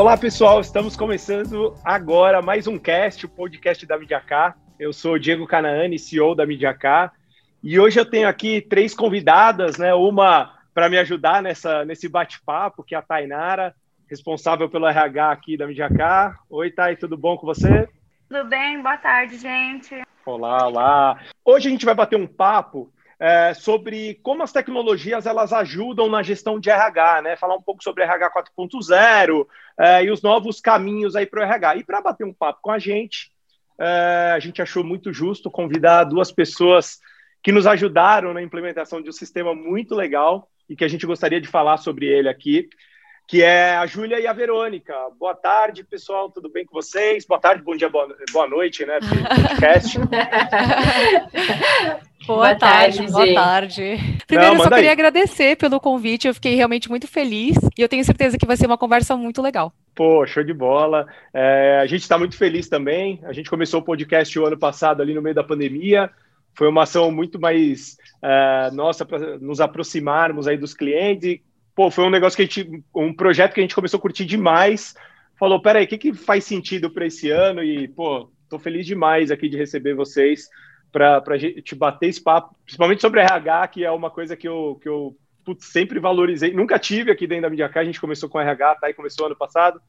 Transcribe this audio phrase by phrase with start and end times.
[0.00, 0.62] Olá, pessoal.
[0.62, 4.56] Estamos começando agora mais um cast, o podcast da Mediacá.
[4.78, 7.12] Eu sou o Diego Canaani, CEO da Mediacá.
[7.62, 9.92] E hoje eu tenho aqui três convidadas, né?
[9.92, 13.74] Uma para me ajudar nessa, nesse bate-papo, que é a Tainara,
[14.08, 16.34] responsável pelo RH aqui da Mediacá.
[16.48, 17.86] Oi, Thay, tudo bom com você?
[18.26, 18.80] Tudo bem?
[18.80, 20.00] Boa tarde, gente.
[20.24, 21.20] Olá, olá.
[21.44, 26.22] Hoje a gente vai bater um papo é, sobre como as tecnologias elas ajudam na
[26.22, 27.36] gestão de RH, né?
[27.36, 29.46] Falar um pouco sobre RH 4.0
[29.78, 31.76] é, e os novos caminhos aí para o RH.
[31.76, 33.30] E para bater um papo com a gente,
[33.78, 36.98] é, a gente achou muito justo convidar duas pessoas
[37.42, 41.40] que nos ajudaram na implementação de um sistema muito legal e que a gente gostaria
[41.40, 42.70] de falar sobre ele aqui,
[43.28, 44.94] que é a Júlia e a Verônica.
[45.18, 47.26] Boa tarde, pessoal, tudo bem com vocês?
[47.26, 48.98] Boa tarde, bom dia, boa, boa noite, né?
[48.98, 49.98] podcast.
[52.26, 53.82] boa, boa, tarde, tarde boa tarde.
[54.26, 54.92] Primeiro, Não, eu só queria aí.
[54.92, 58.66] agradecer pelo convite, eu fiquei realmente muito feliz e eu tenho certeza que vai ser
[58.66, 59.72] uma conversa muito legal.
[59.94, 61.06] Pô, show de bola.
[61.32, 63.20] É, a gente está muito feliz também.
[63.24, 66.10] A gente começou o podcast o ano passado, ali no meio da pandemia.
[66.54, 71.24] Foi uma ação muito mais uh, nossa para nos aproximarmos aí dos clientes.
[71.24, 71.42] E,
[71.74, 74.24] pô, foi um negócio que a gente, um projeto que a gente começou a curtir
[74.24, 74.94] demais.
[75.38, 77.62] Falou, peraí, o que, que faz sentido para esse ano?
[77.62, 80.48] E, pô, tô feliz demais aqui de receber vocês
[80.92, 84.78] para a gente bater esse papo, principalmente sobre RH, que é uma coisa que eu,
[84.82, 86.52] que eu putz, sempre valorizei.
[86.52, 88.90] Nunca tive aqui dentro da MediaCar, a gente começou com RH, tá?
[88.90, 89.80] E começou ano passado,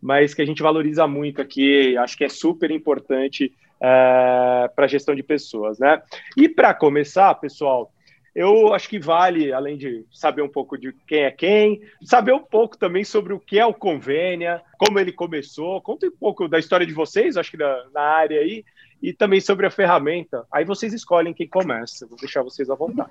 [0.00, 4.88] mas que a gente valoriza muito aqui, acho que é super importante é, para a
[4.88, 6.02] gestão de pessoas, né?
[6.36, 7.92] E para começar, pessoal,
[8.34, 12.42] eu acho que vale, além de saber um pouco de quem é quem, saber um
[12.42, 15.80] pouco também sobre o que é o Convênia, como ele começou.
[15.80, 18.62] Conta um pouco da história de vocês, acho que na área aí,
[19.02, 20.44] e também sobre a ferramenta.
[20.52, 22.06] Aí vocês escolhem quem começa.
[22.06, 23.10] Vou deixar vocês à vontade.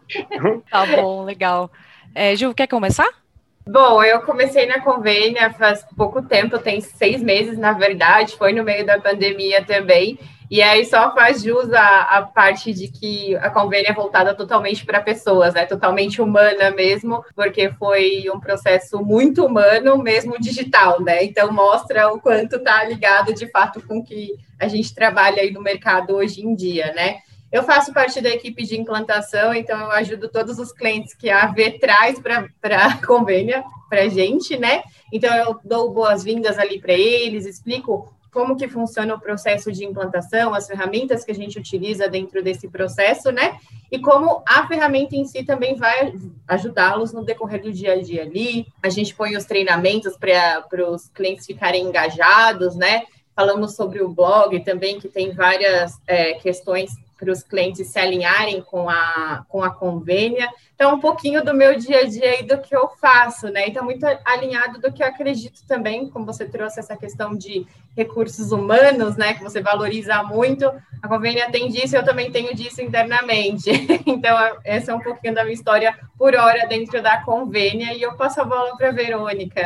[0.70, 1.72] tá bom, legal.
[2.14, 3.25] É, Ju, quer começar?
[3.68, 8.64] Bom, eu comecei na Convênia faz pouco tempo, tem seis meses, na verdade, foi no
[8.64, 10.20] meio da pandemia também.
[10.52, 14.86] E aí só faz jus a, a parte de que a convênia é voltada totalmente
[14.86, 15.66] para pessoas, né?
[15.66, 21.24] Totalmente humana mesmo, porque foi um processo muito humano, mesmo digital, né?
[21.24, 25.50] Então mostra o quanto está ligado de fato com o que a gente trabalha aí
[25.52, 27.18] no mercado hoje em dia, né?
[27.56, 31.44] Eu faço parte da equipe de implantação, então eu ajudo todos os clientes que a
[31.44, 34.84] AV traz para a convênia para a gente, né?
[35.10, 40.54] Então eu dou boas-vindas ali para eles, explico como que funciona o processo de implantação,
[40.54, 43.58] as ferramentas que a gente utiliza dentro desse processo, né?
[43.90, 46.14] E como a ferramenta em si também vai
[46.46, 48.68] ajudá-los no decorrer do dia a dia ali.
[48.84, 53.04] A gente põe os treinamentos para os clientes ficarem engajados, né?
[53.34, 58.62] Falamos sobre o blog também, que tem várias é, questões para os clientes se alinharem
[58.62, 60.50] com a, com a convênia.
[60.74, 63.68] Então, um pouquinho do meu dia a dia e do que eu faço, né?
[63.68, 67.66] Então, muito alinhado do que eu acredito também, como você trouxe essa questão de
[67.96, 69.34] recursos humanos, né?
[69.34, 70.70] Que você valoriza muito.
[71.02, 73.72] A convênia tem disso, eu também tenho disso internamente.
[74.06, 77.94] Então, essa é um pouquinho da minha história por hora dentro da convênia.
[77.94, 79.62] E eu passo a bola para a Verônica.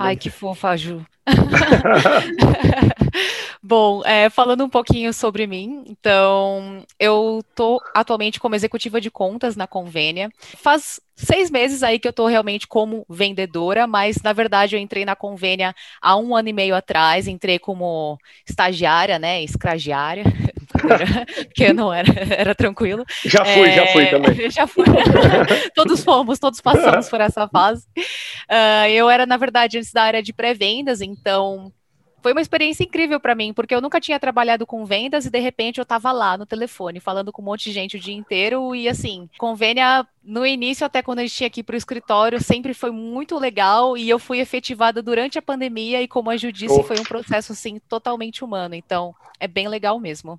[0.00, 1.04] Ai, que fofa, Ju.
[3.70, 9.54] Bom, é, falando um pouquinho sobre mim, então eu estou atualmente como executiva de contas
[9.54, 10.28] na Convênia.
[10.56, 15.04] Faz seis meses aí que eu estou realmente como vendedora, mas na verdade eu entrei
[15.04, 15.72] na Convênia
[16.02, 20.24] há um ano e meio atrás, entrei como estagiária, né, escragiária,
[21.46, 23.04] porque não era, era tranquilo.
[23.24, 24.50] Já fui, é, já fui também.
[24.50, 24.84] Já fui.
[25.76, 27.86] todos fomos, todos passamos por essa fase.
[28.50, 31.72] Uh, eu era, na verdade, antes da área de pré-vendas, então
[32.22, 35.38] foi uma experiência incrível para mim, porque eu nunca tinha trabalhado com vendas e de
[35.38, 38.74] repente eu estava lá no telefone falando com um monte de gente o dia inteiro
[38.74, 42.74] e assim, convênia no início até quando a gente tinha aqui para o escritório sempre
[42.74, 46.82] foi muito legal e eu fui efetivada durante a pandemia e como a Ju disse,
[46.82, 50.38] foi um processo assim totalmente humano, então é bem legal mesmo.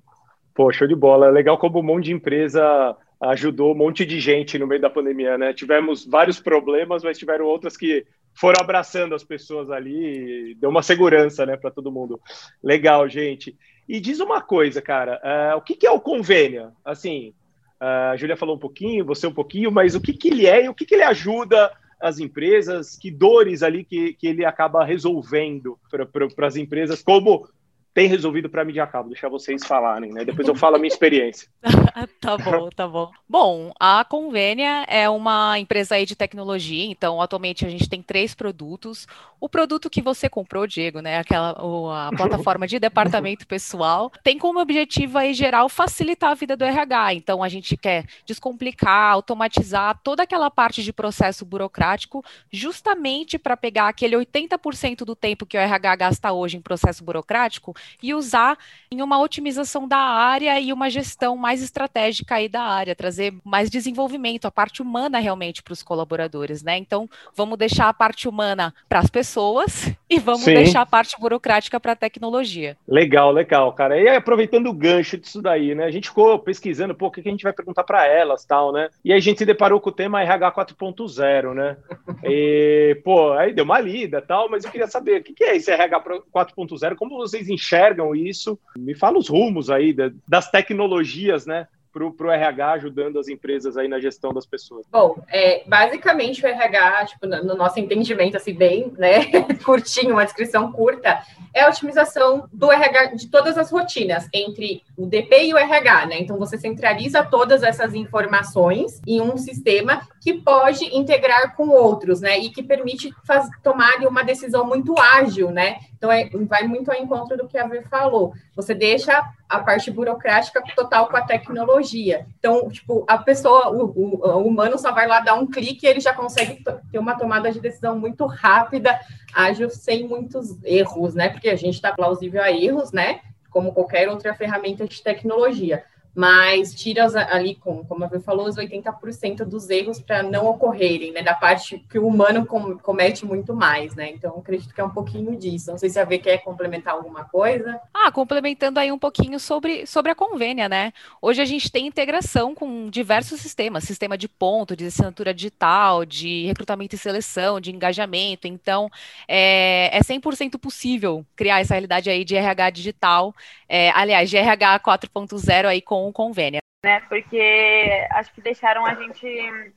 [0.54, 4.58] Poxa, de bola, é legal como um monte de empresa ajudou um monte de gente
[4.58, 5.52] no meio da pandemia, né?
[5.52, 11.44] Tivemos vários problemas, mas tiveram outras que foram abraçando as pessoas ali, deu uma segurança,
[11.46, 12.20] né, para todo mundo.
[12.62, 13.56] Legal, gente.
[13.88, 16.72] E diz uma coisa, cara, uh, o que, que, é o convênio?
[16.84, 17.34] Assim,
[17.80, 20.64] uh, a Júlia falou um pouquinho, você um pouquinho, mas o que, que ele é
[20.64, 21.70] e o que, que ele ajuda
[22.00, 22.96] as empresas?
[22.96, 27.48] Que dores ali que, que ele acaba resolvendo para as empresas como
[27.94, 29.10] tem resolvido para mídia cabo.
[29.10, 30.24] Deixar vocês falarem, né?
[30.24, 31.48] Depois eu falo a minha experiência.
[32.20, 33.10] tá bom, tá bom.
[33.28, 38.34] Bom, a Convênia é uma empresa aí de tecnologia, então atualmente a gente tem três
[38.34, 39.06] produtos.
[39.38, 41.18] O produto que você comprou, Diego, né?
[41.18, 46.64] Aquela a plataforma de departamento pessoal, tem como objetivo aí geral facilitar a vida do
[46.64, 47.14] RH.
[47.14, 53.88] Então a gente quer descomplicar, automatizar toda aquela parte de processo burocrático, justamente para pegar
[53.88, 58.58] aquele 80% do tempo que o RH gasta hoje em processo burocrático e usar
[58.90, 63.70] em uma otimização da área e uma gestão mais estratégica aí da área, trazer mais
[63.70, 66.76] desenvolvimento, a parte humana realmente para os colaboradores, né?
[66.76, 70.54] Então, vamos deixar a parte humana para as pessoas e vamos Sim.
[70.54, 72.76] deixar a parte burocrática para a tecnologia.
[72.86, 73.98] Legal, legal, cara.
[73.98, 75.84] E aí, aproveitando o gancho disso daí, né?
[75.84, 78.88] A gente ficou pesquisando, pô, o que a gente vai perguntar para elas, tal, né?
[79.04, 81.76] E aí a gente se deparou com o tema RH 4.0, né?
[82.24, 85.72] E, pô, aí deu uma lida, tal, mas eu queria saber o que é esse
[85.72, 88.58] RH 4.0, como vocês enxergam enxergam isso?
[88.76, 89.94] Me fala os rumos aí
[90.28, 91.66] das tecnologias, né?
[91.92, 94.86] para o RH ajudando as empresas aí na gestão das pessoas?
[94.90, 99.26] Bom, é, basicamente o RH, tipo, no, no, nosso entendimento, assim, bem, né,
[99.62, 101.22] curtinho, uma descrição curta,
[101.54, 106.06] é a otimização do RH, de todas as rotinas, entre o DP e o RH,
[106.06, 112.20] né, então você centraliza todas essas informações em um sistema que pode integrar com outros,
[112.20, 116.90] né, e que permite faz, tomar uma decisão muito ágil, né, então é, vai muito
[116.90, 121.22] ao encontro do que a Ver falou, você deixa a parte burocrática total com a
[121.22, 122.26] tecnologia.
[122.38, 125.88] Então, tipo, a pessoa, o, o, o, humano só vai lá dar um clique e
[125.88, 128.98] ele já consegue ter uma tomada de decisão muito rápida,
[129.32, 131.28] ágil, sem muitos erros, né?
[131.28, 133.20] Porque a gente está plausível a erros, né?
[133.52, 138.56] Como qualquer outra ferramenta de tecnologia mas tira ali, como, como a Vê falou, os
[138.56, 141.22] 80% dos erros para não ocorrerem, né?
[141.22, 144.10] Da parte que o humano com, comete muito mais, né?
[144.10, 145.70] Então, acredito que é um pouquinho disso.
[145.70, 147.80] Não sei se a Vê quer complementar alguma coisa.
[147.94, 150.92] Ah, complementando aí um pouquinho sobre, sobre a convênia, né?
[151.20, 156.44] Hoje a gente tem integração com diversos sistemas, sistema de ponto, de assinatura digital, de
[156.44, 158.46] recrutamento e seleção, de engajamento.
[158.46, 158.90] Então,
[159.26, 163.34] é, é 100% possível criar essa realidade aí de RH digital,
[163.66, 166.60] é, aliás, de RH 4.0 aí com com o convênio.
[166.84, 169.72] Né, porque acho que deixaram a gente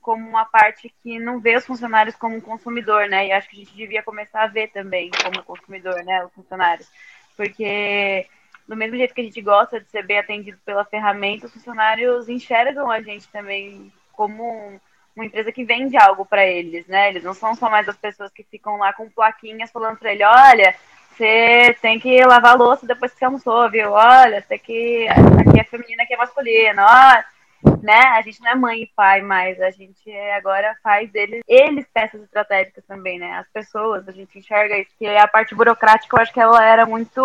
[0.00, 3.26] como uma parte que não vê os funcionários como um consumidor, né?
[3.26, 6.24] E acho que a gente devia começar a ver também como consumidor, né?
[6.24, 6.88] Os funcionários.
[7.36, 8.26] Porque
[8.66, 12.28] do mesmo jeito que a gente gosta de ser bem atendido pela ferramenta, os funcionários
[12.28, 14.80] enxergam a gente também como
[15.14, 17.08] uma empresa que vende algo para eles, né?
[17.08, 20.24] Eles não são só mais as pessoas que ficam lá com plaquinhas falando para ele,
[20.24, 20.74] olha,
[21.16, 23.92] você tem que lavar a louça depois que você almoçou, viu?
[23.92, 25.06] Olha, você que.
[25.08, 27.36] Aqui é feminina, aqui é masculina, ó.
[27.82, 27.98] Né?
[27.98, 32.22] A gente não é mãe e pai mais, a gente agora faz eles, eles peças
[32.22, 33.32] estratégicas também, né?
[33.38, 36.86] As pessoas, a gente enxerga isso, que a parte burocrática, eu acho que ela era
[36.86, 37.20] muito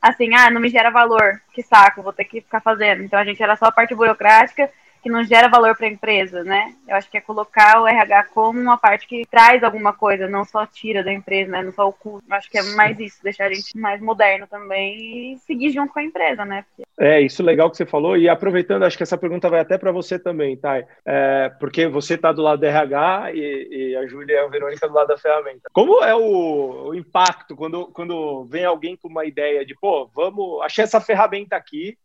[0.00, 3.02] assim, ah, não me gera valor, que saco, vou ter que ficar fazendo.
[3.02, 4.70] Então a gente era só a parte burocrática
[5.02, 6.74] que não gera valor para a empresa, né?
[6.86, 10.44] Eu acho que é colocar o RH como uma parte que traz alguma coisa, não
[10.44, 11.62] só tira da empresa, né?
[11.62, 12.24] Não só o custo.
[12.28, 15.92] Eu acho que é mais isso, deixar a gente mais moderno também e seguir junto
[15.92, 16.64] com a empresa, né?
[16.68, 16.88] Porque...
[16.98, 18.16] É, isso legal que você falou.
[18.16, 20.84] E aproveitando, acho que essa pergunta vai até para você também, Thay.
[21.04, 24.86] É, porque você está do lado do RH e, e, a Júlia e a Verônica
[24.86, 25.68] do lado da ferramenta.
[25.72, 30.62] Como é o, o impacto quando, quando vem alguém com uma ideia de, pô, vamos,
[30.62, 31.96] achei essa ferramenta aqui,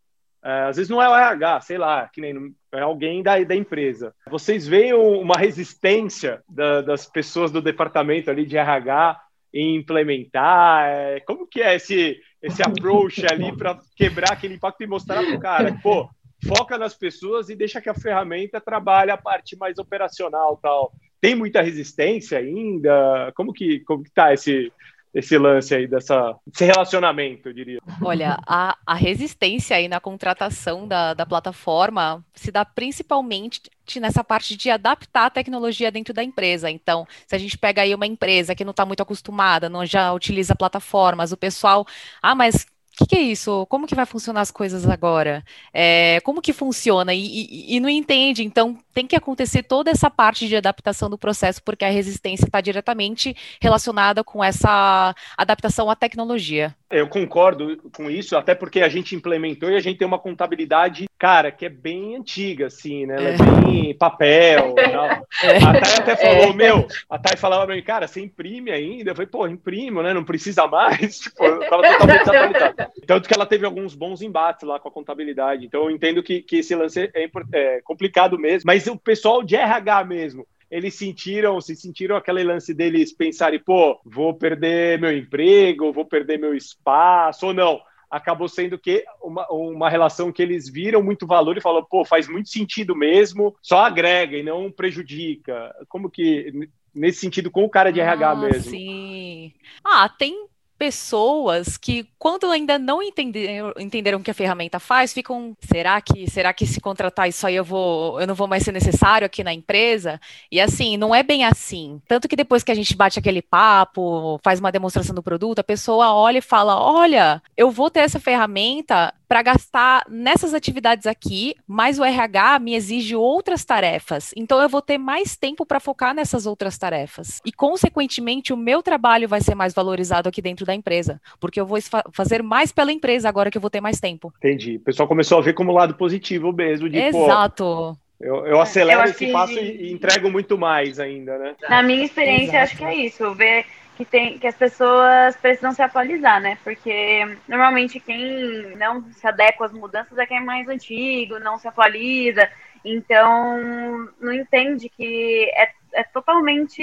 [0.41, 4.13] às vezes não é o RH, sei lá, que nem é alguém da, da empresa.
[4.29, 9.19] Vocês veem uma resistência da, das pessoas do departamento ali de RH
[9.53, 10.87] em implementar?
[10.87, 15.35] É, como que é esse, esse approach ali para quebrar aquele impacto e mostrar para
[15.35, 16.09] o cara, pô,
[16.45, 20.91] foca nas pessoas e deixa que a ferramenta trabalhe a parte mais operacional tal.
[21.19, 23.31] Tem muita resistência ainda?
[23.35, 24.71] Como que como que tá esse
[25.13, 27.79] esse lance aí dessa, desse relacionamento, eu diria?
[28.01, 33.61] Olha, a, a resistência aí na contratação da, da plataforma se dá principalmente
[33.99, 36.69] nessa parte de adaptar a tecnologia dentro da empresa.
[36.69, 40.11] Então, se a gente pega aí uma empresa que não está muito acostumada, não já
[40.13, 41.85] utiliza plataformas, o pessoal,
[42.21, 43.65] ah, mas que, que é isso?
[43.67, 45.43] Como que vai funcionar as coisas agora?
[45.71, 47.13] É, como que funciona?
[47.13, 48.43] E, e, e, não entende.
[48.43, 52.59] Então, tem que acontecer toda essa parte de adaptação do processo, porque a resistência está
[52.59, 56.75] diretamente relacionada com essa adaptação à tecnologia.
[56.89, 61.05] Eu concordo com isso, até porque a gente implementou e a gente tem uma contabilidade,
[61.19, 63.15] cara, que é bem antiga, assim, né?
[63.17, 65.27] Ela é, é bem papel e tal.
[65.43, 65.57] É.
[65.57, 66.53] A Thay até falou, é.
[66.53, 69.11] meu, a Thay falava pra mim, cara, você imprime ainda?
[69.11, 70.13] Eu falei, pô, imprimo, né?
[70.13, 71.19] Não precisa mais.
[71.27, 72.91] Tipo, eu tava totalmente desatualizado.
[73.05, 75.65] Tanto que ela teve alguns bons embates lá com a contabilidade.
[75.65, 78.63] Então eu entendo que, que esse lance é, é complicado mesmo.
[78.65, 83.99] Mas o pessoal de RH mesmo, eles sentiram, se sentiram aquele lance deles pensarem, pô,
[84.05, 87.79] vou perder meu emprego, vou perder meu espaço, ou não?
[88.09, 92.27] Acabou sendo que uma, uma relação que eles viram muito valor e falaram, pô, faz
[92.27, 95.73] muito sentido mesmo, só agrega e não prejudica.
[95.89, 98.71] Como que, nesse sentido, com o cara de RH ah, mesmo?
[98.71, 99.53] Sim.
[99.83, 105.55] Ah, tem pessoas que, quando ainda não entenderam, entenderam o que a ferramenta faz, ficam,
[105.61, 108.71] será que, será que se contratar isso aí eu vou, eu não vou mais ser
[108.71, 110.19] necessário aqui na empresa?
[110.51, 112.01] E assim, não é bem assim.
[112.07, 115.63] Tanto que depois que a gente bate aquele papo, faz uma demonstração do produto, a
[115.63, 121.55] pessoa olha e fala: "Olha, eu vou ter essa ferramenta para gastar nessas atividades aqui,
[121.67, 124.31] mas o RH me exige outras tarefas.
[124.35, 127.41] Então eu vou ter mais tempo para focar nessas outras tarefas.
[127.45, 131.65] E consequentemente o meu trabalho vai ser mais valorizado aqui dentro da empresa, porque eu
[131.65, 131.77] vou
[132.11, 134.33] fazer mais pela empresa agora que eu vou ter mais tempo.
[134.37, 134.77] Entendi.
[134.77, 137.63] O pessoal começou a ver como lado positivo mesmo de Exato.
[137.63, 139.31] Pô, eu, eu acelero eu esse que...
[139.31, 141.55] passo e, e entrego muito mais ainda, né?
[141.69, 142.63] Na minha experiência, Exato.
[142.63, 143.33] acho que é isso.
[143.35, 143.65] Ver
[143.97, 146.57] que tem que as pessoas precisam se atualizar, né?
[146.63, 151.67] Porque normalmente quem não se adequa às mudanças é quem é mais antigo, não se
[151.67, 152.47] atualiza,
[152.85, 156.81] então não entende que é, é totalmente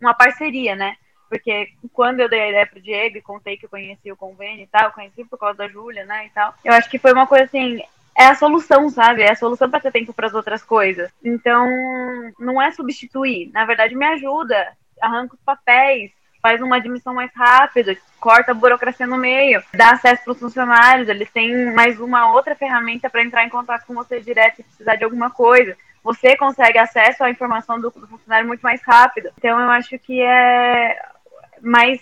[0.00, 0.96] uma parceria, né?
[1.28, 4.64] Porque quando eu dei a ideia pro Diego e contei que eu conheci o convênio
[4.64, 7.26] e tal, conheci por causa da Júlia, né, e tal, eu acho que foi uma
[7.26, 7.80] coisa assim,
[8.18, 9.22] é a solução, sabe?
[9.22, 11.12] É a solução para ter tempo para as outras coisas.
[11.22, 11.68] Então,
[12.38, 13.50] não é substituir.
[13.52, 14.76] Na verdade, me ajuda.
[15.00, 20.24] Arranca os papéis, faz uma admissão mais rápida, corta a burocracia no meio, dá acesso
[20.24, 24.20] para os funcionários, eles têm mais uma outra ferramenta para entrar em contato com você
[24.20, 25.76] direto se precisar de alguma coisa.
[26.02, 29.30] Você consegue acesso à informação do, funcionário muito mais rápido.
[29.36, 30.98] Então, eu acho que é
[31.60, 32.00] mais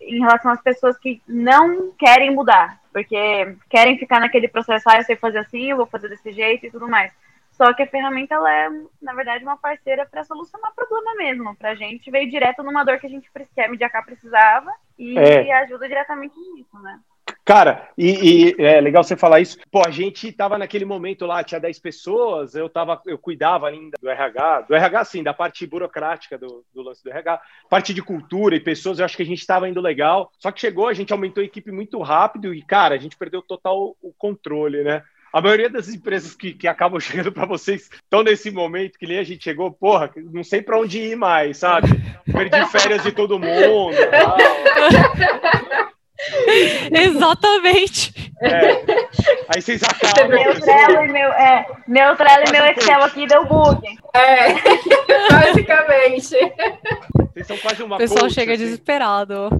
[0.00, 5.02] em relação às pessoas que não querem mudar, porque querem ficar naquele processo, ah, eu
[5.02, 7.10] sei fazer assim, eu vou fazer desse jeito e tudo mais.
[7.56, 8.68] Só que a ferramenta ela é,
[9.00, 11.56] na verdade, uma parceira para solucionar problema mesmo.
[11.56, 15.18] Para a gente veio direto numa dor que a gente que a MediaK precisava e,
[15.18, 15.50] é.
[15.52, 17.00] ajuda diretamente nisso, né?
[17.46, 19.56] Cara, e, e, é legal você falar isso.
[19.70, 23.96] Pô, a gente tava naquele momento lá, tinha 10 pessoas, eu tava, eu cuidava ainda
[24.02, 28.02] do RH, do RH sim, da parte burocrática do, do lance do RH, parte de
[28.02, 30.30] cultura e pessoas, eu acho que a gente estava indo legal.
[30.38, 33.40] Só que chegou, a gente aumentou a equipe muito rápido e, cara, a gente perdeu
[33.40, 35.02] total o controle, né?
[35.32, 39.18] A maioria das empresas que, que acabam chegando para vocês estão nesse momento que nem
[39.18, 41.88] a gente chegou, porra, não sei para onde ir mais, sabe?
[42.30, 43.96] Perdi férias de todo mundo.
[46.90, 48.32] Exatamente.
[48.42, 48.84] É.
[49.48, 50.28] Aí vocês acabam.
[50.28, 53.80] Meu Trello e meu, é, meu, Trello e meu Excel aqui deu bug.
[54.14, 54.54] É,
[55.30, 56.34] basicamente.
[57.32, 58.64] Vocês são quase uma O pessoal coach, chega assim.
[58.64, 59.50] desesperado.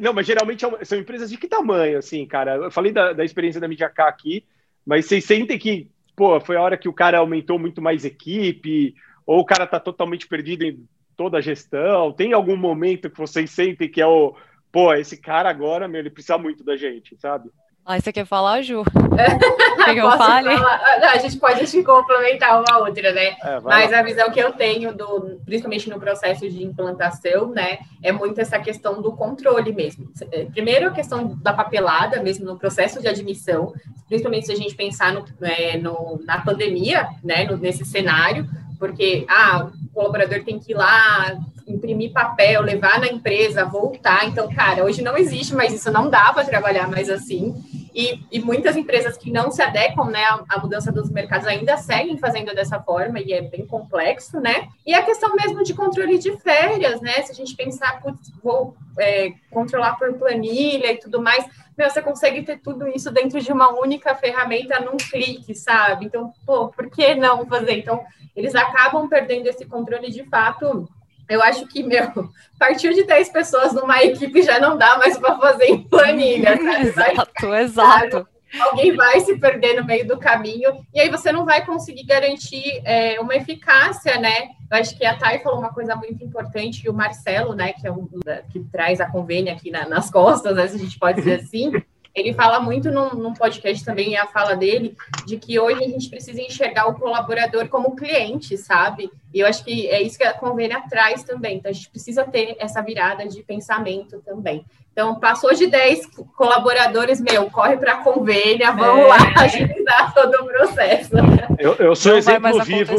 [0.00, 2.56] Não, mas geralmente é são empresas de que tamanho, assim, cara?
[2.56, 4.44] Eu falei da, da experiência da MediaK aqui,
[4.88, 8.94] mas vocês sentem que, pô, foi a hora que o cara aumentou muito mais equipe,
[9.26, 10.82] ou o cara tá totalmente perdido em
[11.14, 12.10] toda a gestão?
[12.10, 14.34] Tem algum momento que vocês sentem que é o,
[14.72, 17.50] pô, esse cara agora, meu, ele precisa muito da gente, sabe?
[17.90, 18.84] Ah, você quer falar, Ju?
[19.82, 20.54] quer que eu fale?
[20.54, 23.34] Não, a gente pode se complementar uma outra, né?
[23.42, 24.00] É, Mas lá.
[24.00, 28.58] a visão que eu tenho, do, principalmente no processo de implantação, né, é muito essa
[28.58, 30.06] questão do controle mesmo.
[30.30, 33.72] É, primeiro, a questão da papelada, mesmo no processo de admissão,
[34.06, 38.46] principalmente se a gente pensar no, é, no na pandemia, né, no, nesse cenário,
[38.78, 44.26] porque ah, o colaborador tem que ir lá imprimir papel, levar na empresa, voltar.
[44.26, 47.54] Então, cara, hoje não existe mais isso, não dá para trabalhar mais assim.
[47.94, 52.18] E, e, muitas empresas que não se adequam né, à, mudança dos mercados ainda seguem
[52.18, 54.68] fazendo dessa forma e é bem complexo, né?
[54.86, 57.22] E a questão mesmo de controle de férias, né?
[57.22, 61.44] Se a gente pensar, putz, vou é, controlar por planilha e tudo mais,
[61.76, 66.06] meu, você consegue ter tudo isso dentro de uma única ferramenta num clique, sabe?
[66.06, 67.78] Então, pô, por que não fazer?
[67.78, 68.04] Então,
[68.34, 70.88] eles acabam perdendo esse controle de fato
[71.28, 75.36] eu acho que, meu, partir de 10 pessoas numa equipe já não dá mais para
[75.38, 76.56] fazer em planilha.
[76.92, 77.12] Sabe?
[77.12, 78.28] Exato, exato.
[78.60, 82.80] Alguém vai se perder no meio do caminho, e aí você não vai conseguir garantir
[82.82, 84.48] é, uma eficácia, né?
[84.70, 87.86] Eu acho que a Thay falou uma coisa muito importante, e o Marcelo, né, que
[87.86, 88.08] é um
[88.50, 91.72] que traz a convênia aqui na, nas costas, né, se a gente pode dizer assim,
[92.14, 94.96] ele fala muito num, num, podcast também, a fala dele,
[95.26, 99.10] de que hoje a gente precisa enxergar o colaborador como cliente, sabe?
[99.32, 101.56] E eu acho que é isso que a convênia traz também.
[101.56, 104.64] Então, a gente precisa ter essa virada de pensamento também.
[104.92, 109.06] Então, passou de 10 colaboradores, meu, corre para a convênia, vamos é.
[109.06, 111.12] lá agilizar todo o processo.
[111.58, 112.96] Eu, eu sou Não exemplo vivo.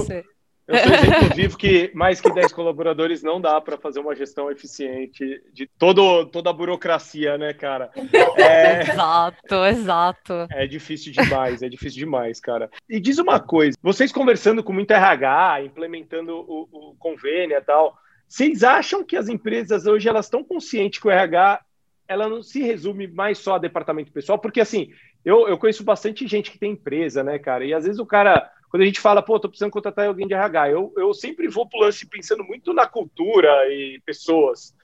[0.69, 4.51] Eu sou exemplo vivo que mais que 10 colaboradores não dá para fazer uma gestão
[4.51, 7.89] eficiente de todo, toda a burocracia, né, cara?
[8.37, 8.81] É...
[8.81, 10.33] Exato, exato.
[10.51, 12.69] É difícil demais, é difícil demais, cara.
[12.87, 17.97] E diz uma coisa, vocês conversando com muito RH, implementando o, o convênio e tal,
[18.27, 21.61] vocês acham que as empresas hoje elas estão conscientes que o RH
[22.07, 24.37] ela não se resume mais só a departamento pessoal?
[24.37, 24.89] Porque assim,
[25.25, 27.65] eu, eu conheço bastante gente que tem empresa, né, cara?
[27.65, 30.33] E às vezes o cara, quando a gente fala, pô, tô precisando contratar alguém de
[30.33, 34.75] RH, eu, eu sempre vou pro lance pensando muito na cultura e pessoas.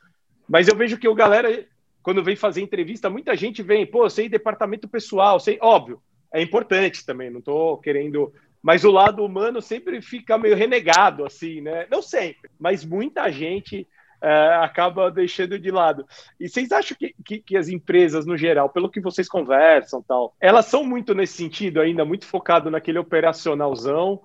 [0.47, 1.65] Mas eu vejo que o galera,
[2.01, 6.01] quando vem fazer entrevista, muita gente vem, pô, sei departamento pessoal, sei, óbvio,
[6.33, 8.33] é importante também, não tô querendo
[8.65, 11.85] mas o lado humano sempre fica meio renegado, assim, né?
[11.87, 13.87] Não sempre, mas muita gente
[14.25, 16.03] é, acaba deixando de lado.
[16.39, 20.35] E vocês acham que, que, que, as empresas, no geral, pelo que vocês conversam tal,
[20.41, 24.19] elas são muito nesse sentido ainda, muito focado naquele operacionalzão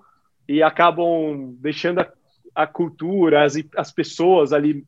[0.47, 2.11] e acabam deixando a,
[2.55, 4.83] a cultura, as, as pessoas ali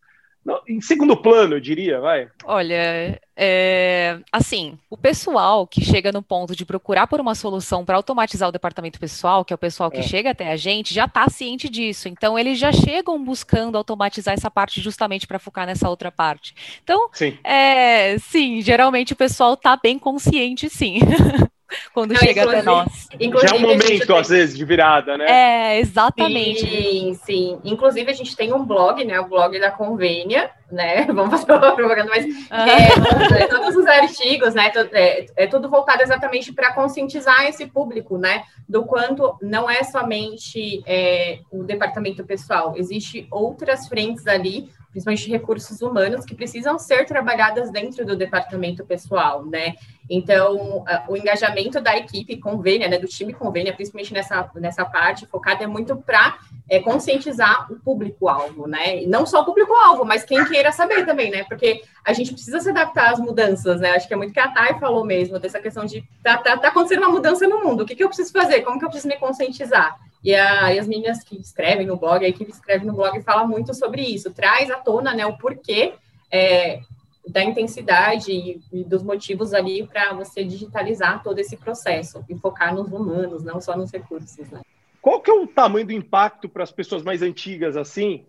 [0.67, 2.29] em segundo plano, eu diria, vai.
[2.43, 7.95] Olha, é, assim, o pessoal que chega no ponto de procurar por uma solução para
[7.95, 10.03] automatizar o departamento pessoal, que é o pessoal que é.
[10.03, 12.07] chega até a gente, já está ciente disso.
[12.07, 16.53] Então, eles já chegam buscando automatizar essa parte justamente para focar nessa outra parte.
[16.83, 20.99] Então, sim, é, sim geralmente o pessoal está bem consciente, sim.
[21.93, 23.07] quando Não, chega até nós.
[23.41, 24.17] Já é um momento, tem...
[24.17, 25.25] às vezes, de virada, né?
[25.27, 26.67] É, exatamente.
[26.67, 27.59] Sim, sim.
[27.63, 29.19] Inclusive, a gente tem um blog, né?
[29.19, 31.05] O blog da Convênia, né?
[31.13, 33.37] Vamos fazer uma propaganda, mas uhum.
[33.37, 34.71] é, todos os artigos, né?
[34.91, 38.43] É, é tudo voltado exatamente para conscientizar esse público, né?
[38.67, 45.81] Do quanto não é somente é, o departamento pessoal, existe outras frentes ali principalmente recursos
[45.81, 49.73] humanos, que precisam ser trabalhadas dentro do departamento pessoal, né?
[50.07, 55.63] Então, o engajamento da equipe convênia, né, do time convênia, principalmente nessa, nessa parte focada,
[55.63, 56.37] é muito para
[56.69, 59.03] é, conscientizar o público-alvo, né?
[59.03, 61.43] E não só o público-alvo, mas quem queira saber também, né?
[61.45, 63.91] Porque a gente precisa se adaptar às mudanças, né?
[63.91, 66.67] Acho que é muito que a Thay falou mesmo, dessa questão de tá, tá, tá
[66.67, 68.61] acontecendo uma mudança no mundo, o que, que eu preciso fazer?
[68.61, 69.97] Como que eu preciso me conscientizar?
[70.23, 73.73] E, a, as meninas que escrevem no blog, a equipe escreve no blog, fala muito
[73.73, 75.93] sobre isso, traz à tona né, o porquê
[76.31, 76.79] é,
[77.27, 82.73] da intensidade e, e, dos motivos ali para você digitalizar todo esse processo e focar
[82.73, 84.49] nos humanos, não só nos recursos.
[84.49, 84.61] Né?
[85.01, 88.25] Qual que é o tamanho do impacto para as pessoas mais antigas assim,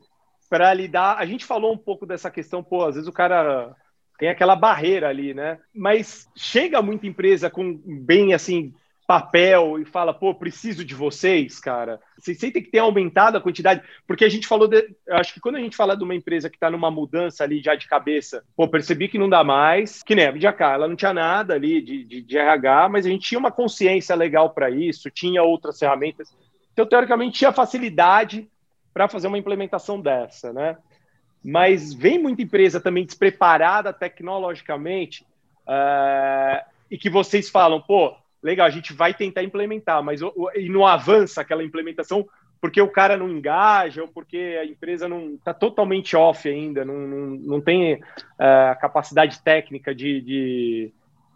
[0.50, 1.16] para lidar?
[1.18, 3.74] A gente falou um pouco dessa questão, pô, às vezes o cara
[4.18, 5.58] tem aquela barreira ali, né?
[5.74, 8.72] Mas chega muita empresa com bem assim
[9.06, 12.00] papel e fala, pô, preciso de vocês, cara.
[12.18, 15.56] Vocês sentem que tem aumentado a quantidade, porque a gente falou, de, acho que quando
[15.56, 18.66] a gente fala de uma empresa que está numa mudança ali já de cabeça, pô,
[18.66, 22.04] percebi que não dá mais, que nem a Vidiacá, ela não tinha nada ali de,
[22.04, 26.34] de, de RH, mas a gente tinha uma consciência legal para isso, tinha outras ferramentas,
[26.72, 28.48] então teoricamente tinha facilidade
[28.92, 30.76] para fazer uma implementação dessa, né?
[31.44, 35.26] Mas vem muita empresa também despreparada tecnologicamente
[35.68, 40.20] uh, e que vocês falam, pô, legal, a gente vai tentar implementar, mas
[40.54, 42.28] e não avança aquela implementação
[42.60, 46.94] porque o cara não engaja ou porque a empresa não está totalmente off ainda, não,
[46.94, 48.00] não, não tem uh,
[48.70, 50.92] a capacidade técnica de, de,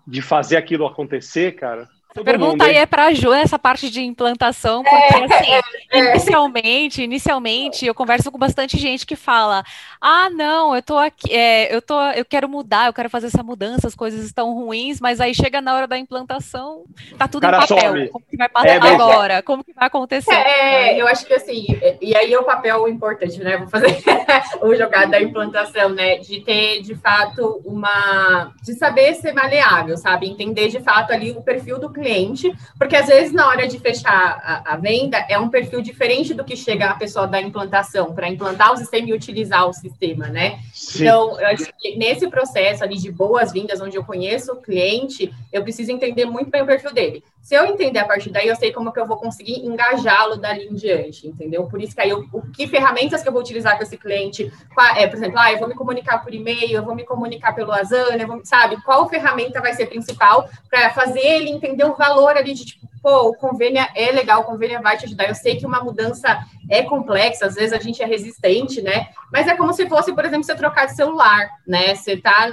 [0.06, 1.88] de fazer aquilo acontecer, cara.
[2.14, 5.52] Todo pergunta mundo, aí é para a Ju essa parte de implantação, porque é, assim,
[5.52, 5.60] é,
[5.92, 6.10] é.
[6.10, 9.62] inicialmente, inicialmente eu converso com bastante gente que fala:
[10.00, 13.42] "Ah, não, eu tô aqui, é, eu tô, eu quero mudar, eu quero fazer essa
[13.42, 16.84] mudança, as coisas estão ruins", mas aí chega na hora da implantação,
[17.18, 17.78] tá tudo em papel.
[17.78, 18.08] Some.
[18.08, 19.42] Como que vai passar é agora?
[19.42, 20.32] Como que vai acontecer?
[20.32, 21.66] É, eu acho que assim,
[22.00, 23.58] e aí é o papel importante, né?
[23.58, 24.02] Vou fazer
[24.62, 30.26] o jogar da implantação, né, de ter de fato uma de saber ser maleável, sabe?
[30.26, 34.40] Entender de fato ali o perfil do cliente, porque às vezes na hora de fechar
[34.42, 38.28] a, a venda é um perfil diferente do que chega a pessoa da implantação, para
[38.28, 40.60] implantar o sistema e utilizar o sistema, né?
[40.72, 41.02] Sim.
[41.02, 45.62] Então, eu acho que nesse processo ali de boas-vindas, onde eu conheço o cliente, eu
[45.62, 47.24] preciso entender muito bem o perfil dele.
[47.48, 50.66] Se eu entender a partir daí, eu sei como que eu vou conseguir engajá-lo dali
[50.66, 51.64] em diante, entendeu?
[51.64, 54.52] Por isso que aí, eu, o que ferramentas que eu vou utilizar com esse cliente,
[54.74, 57.54] qual, é, por exemplo, ah, eu vou me comunicar por e-mail, eu vou me comunicar
[57.54, 58.76] pelo Asana, vou, sabe?
[58.82, 63.28] Qual ferramenta vai ser principal para fazer ele entender o valor ali de, tipo, pô,
[63.28, 65.28] o convênio é legal, o convênio vai te ajudar.
[65.28, 69.08] Eu sei que uma mudança é complexa, às vezes a gente é resistente, né?
[69.32, 71.94] Mas é como se fosse, por exemplo, você trocar de celular, né?
[71.94, 72.50] Você tá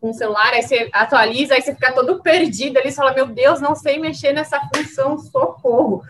[0.00, 3.26] com o celular, aí você atualiza, aí você fica todo perdido ali, você fala, meu
[3.26, 6.02] Deus, não sei mexer nessa função, socorro.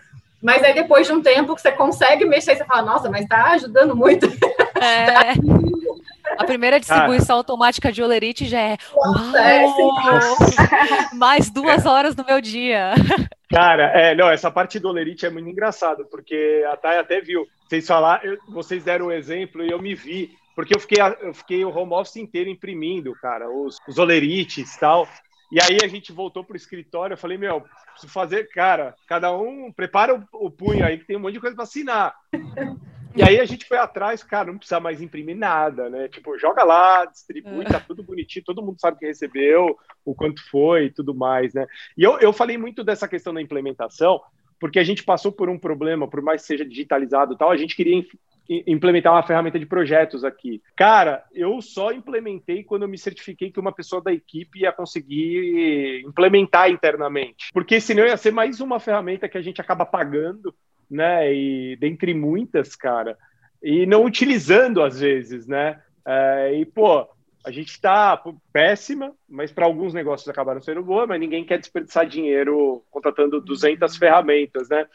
[0.42, 3.52] Mas aí depois de um tempo que você consegue mexer, você fala, nossa, mas tá
[3.52, 4.26] ajudando muito.
[4.80, 5.34] É.
[6.38, 8.76] A primeira distribuição automática de olerite já é, é
[11.14, 12.92] mais duas horas no meu dia.
[13.48, 17.46] Cara, é, não, essa parte do olerite é muito engraçado, porque a Thay até viu.
[17.68, 21.32] vocês falaram, vocês deram o um exemplo e eu me vi, porque eu fiquei, eu
[21.32, 25.08] fiquei o home office inteiro imprimindo, cara, os, os olerites e tal.
[25.52, 29.72] E aí a gente voltou pro escritório, eu falei, meu, preciso fazer, cara, cada um
[29.72, 32.14] prepara o, o punho aí, que tem um monte de coisa para assinar.
[33.16, 36.06] E aí a gente foi atrás, cara, não precisa mais imprimir nada, né?
[36.08, 40.86] Tipo, joga lá, distribui, tá tudo bonitinho, todo mundo sabe que recebeu, o quanto foi
[40.86, 41.66] e tudo mais, né?
[41.96, 44.20] E eu, eu falei muito dessa questão da implementação,
[44.60, 47.56] porque a gente passou por um problema, por mais que seja digitalizado e tal, a
[47.56, 48.04] gente queria
[48.48, 50.62] implementar uma ferramenta de projetos aqui.
[50.76, 56.02] Cara, eu só implementei quando eu me certifiquei que uma pessoa da equipe ia conseguir
[56.06, 57.50] implementar internamente.
[57.52, 60.54] Porque senão ia ser mais uma ferramenta que a gente acaba pagando,
[60.90, 61.32] né?
[61.32, 63.16] E dentre muitas, cara,
[63.62, 65.80] e não utilizando às vezes, né?
[66.06, 67.08] É, e, pô,
[67.44, 68.20] a gente está
[68.52, 73.96] péssima, mas para alguns negócios acabaram sendo boa, mas ninguém quer desperdiçar dinheiro contratando 200
[73.96, 74.86] ferramentas, né?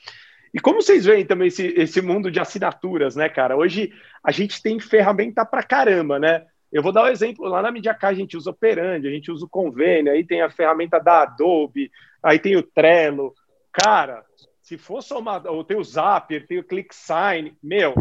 [0.54, 3.56] E como vocês veem também esse, esse mundo de assinaturas, né, cara?
[3.56, 6.46] Hoje a gente tem ferramenta para caramba, né?
[6.72, 9.46] Eu vou dar um exemplo, lá na MediaCar a gente usa Operandi, a gente usa
[9.46, 13.34] o Convênio, aí tem a ferramenta da Adobe, aí tem o Trello.
[13.72, 14.24] Cara,
[14.72, 17.94] se for somar, ou tem o Zapier, tem o ClickSign, meu,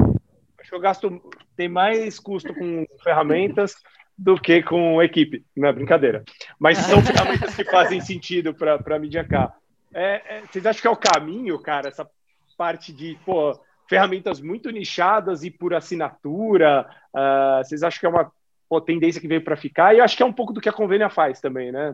[0.57, 1.21] acho que eu gasto,
[1.57, 3.75] tem mais custo com ferramentas
[4.17, 6.23] do que com equipe, não é brincadeira.
[6.61, 9.53] Mas são ferramentas que fazem sentido para a MediaCar.
[9.93, 12.09] É, é, vocês acham que é o caminho, cara, essa
[12.57, 16.89] parte de pô, ferramentas muito nichadas e por assinatura?
[17.13, 18.33] Uh, vocês acham que é uma
[18.71, 20.69] pô, tendência que veio para ficar, e eu acho que é um pouco do que
[20.69, 21.93] a Convênia faz também, né?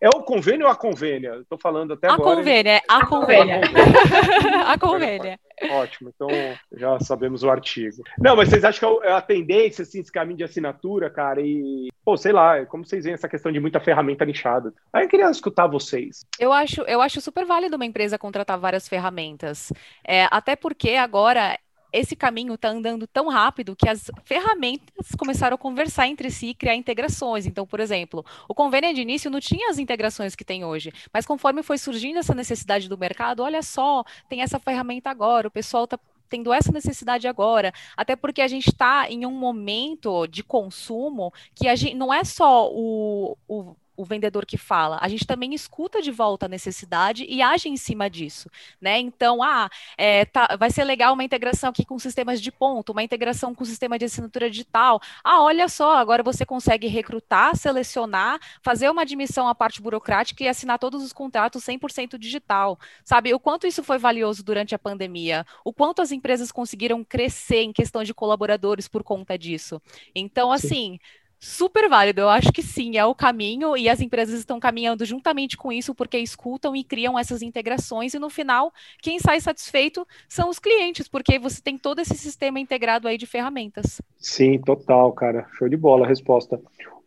[0.00, 1.40] é o convênio ou a Convênia?
[1.40, 2.36] Estou falando até a agora.
[2.36, 3.60] Convênia, é a Convênia.
[4.64, 5.40] a Convênia.
[5.70, 6.28] Ótimo, então
[6.72, 8.02] já sabemos o artigo.
[8.18, 11.88] Não, mas vocês acham que é a tendência, assim, esse caminho de assinatura, cara, e,
[12.04, 14.72] pô, sei lá, como vocês veem essa questão de muita ferramenta nichada?
[14.92, 16.24] Aí eu queria escutar vocês.
[16.38, 19.72] Eu acho, eu acho super válido uma empresa contratar várias ferramentas,
[20.06, 21.58] é, até porque agora
[21.94, 26.54] esse caminho está andando tão rápido que as ferramentas começaram a conversar entre si e
[26.54, 27.46] criar integrações.
[27.46, 31.24] Então, por exemplo, o convênio de início não tinha as integrações que tem hoje, mas
[31.24, 35.84] conforme foi surgindo essa necessidade do mercado, olha só, tem essa ferramenta agora, o pessoal
[35.84, 35.96] está
[36.28, 41.68] tendo essa necessidade agora, até porque a gente está em um momento de consumo que
[41.68, 46.02] a gente não é só o, o o vendedor que fala, a gente também escuta
[46.02, 48.98] de volta a necessidade e age em cima disso, né?
[48.98, 53.02] Então, ah, é, tá, vai ser legal uma integração aqui com sistemas de ponto, uma
[53.02, 55.00] integração com o sistema de assinatura digital.
[55.22, 60.48] Ah, olha só, agora você consegue recrutar, selecionar, fazer uma admissão à parte burocrática e
[60.48, 62.78] assinar todos os contratos 100% digital.
[63.04, 67.62] Sabe, o quanto isso foi valioso durante a pandemia, o quanto as empresas conseguiram crescer
[67.62, 69.80] em questão de colaboradores por conta disso.
[70.14, 70.98] Então, assim, Sim
[71.44, 72.22] super válido.
[72.22, 75.94] Eu acho que sim, é o caminho e as empresas estão caminhando juntamente com isso
[75.94, 81.06] porque escutam e criam essas integrações e no final quem sai satisfeito são os clientes,
[81.06, 84.00] porque você tem todo esse sistema integrado aí de ferramentas.
[84.16, 85.46] Sim, total, cara.
[85.58, 86.60] Show de bola a resposta.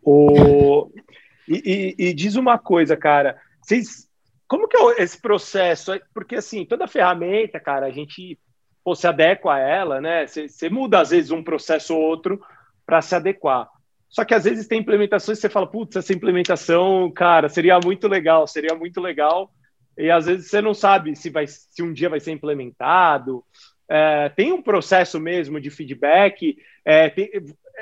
[0.04, 0.90] O...
[1.48, 3.38] e, e, e diz uma coisa, cara.
[3.62, 4.08] Vocês
[4.48, 5.92] como que é esse processo?
[6.14, 8.40] Porque assim, toda ferramenta, cara, a gente
[8.84, 10.26] pô, se adequa a ela, né?
[10.26, 12.40] Você muda às vezes um processo ou outro
[12.86, 13.70] para se adequar.
[14.10, 18.08] Só que às vezes tem implementações que você fala, putz, essa implementação, cara, seria muito
[18.08, 19.52] legal, seria muito legal.
[19.98, 23.44] E às vezes você não sabe se, vai, se um dia vai ser implementado.
[23.90, 26.58] É, tem um processo mesmo de feedback?
[26.86, 27.30] É, tem,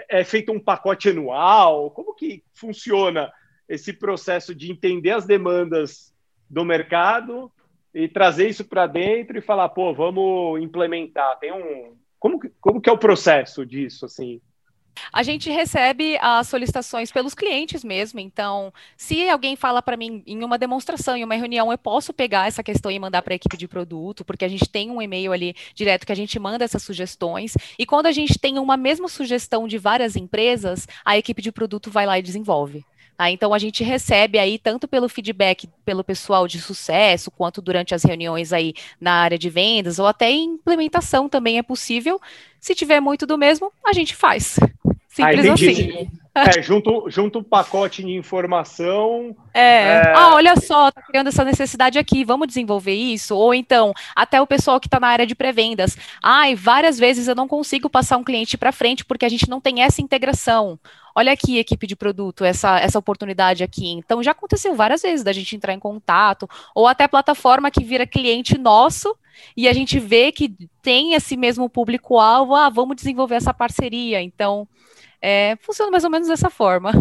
[0.10, 1.92] é feito um pacote anual?
[1.92, 3.32] Como que funciona
[3.68, 6.14] esse processo de entender as demandas
[6.50, 7.52] do mercado
[7.94, 11.38] e trazer isso para dentro e falar, pô, vamos implementar?
[11.40, 11.96] Tem um.
[12.20, 14.42] Como, como que é o processo disso, assim?
[15.12, 18.20] A gente recebe as solicitações pelos clientes mesmo.
[18.20, 22.48] Então, se alguém fala para mim em uma demonstração, em uma reunião, eu posso pegar
[22.48, 25.32] essa questão e mandar para a equipe de produto, porque a gente tem um e-mail
[25.32, 27.54] ali direto que a gente manda essas sugestões.
[27.78, 31.92] E quando a gente tem uma mesma sugestão de várias empresas, a equipe de produto
[31.92, 32.86] vai lá e desenvolve.
[33.18, 33.32] Tá?
[33.32, 38.04] Então a gente recebe aí tanto pelo feedback pelo pessoal de sucesso, quanto durante as
[38.04, 42.20] reuniões aí na área de vendas, ou até implementação também é possível.
[42.60, 44.60] Se tiver muito do mesmo, a gente faz.
[45.08, 46.10] Simples ah, assim.
[46.36, 49.34] É, junto, junto um pacote de informação.
[49.54, 49.62] É.
[49.62, 50.14] é.
[50.14, 53.34] Ah, olha só, tá criando essa necessidade aqui, vamos desenvolver isso?
[53.34, 55.98] Ou então, até o pessoal que está na área de pré-vendas.
[56.22, 59.62] Ai, várias vezes eu não consigo passar um cliente para frente porque a gente não
[59.62, 60.78] tem essa integração.
[61.16, 63.90] Olha aqui, equipe de produto, essa, essa oportunidade aqui.
[63.92, 68.06] Então, já aconteceu várias vezes da gente entrar em contato, ou até plataforma que vira
[68.06, 69.16] cliente nosso
[69.56, 74.22] e a gente vê que tem esse mesmo público-alvo, ah, vamos desenvolver essa parceria.
[74.22, 74.68] Então,
[75.26, 76.92] é, funciona mais ou menos dessa forma.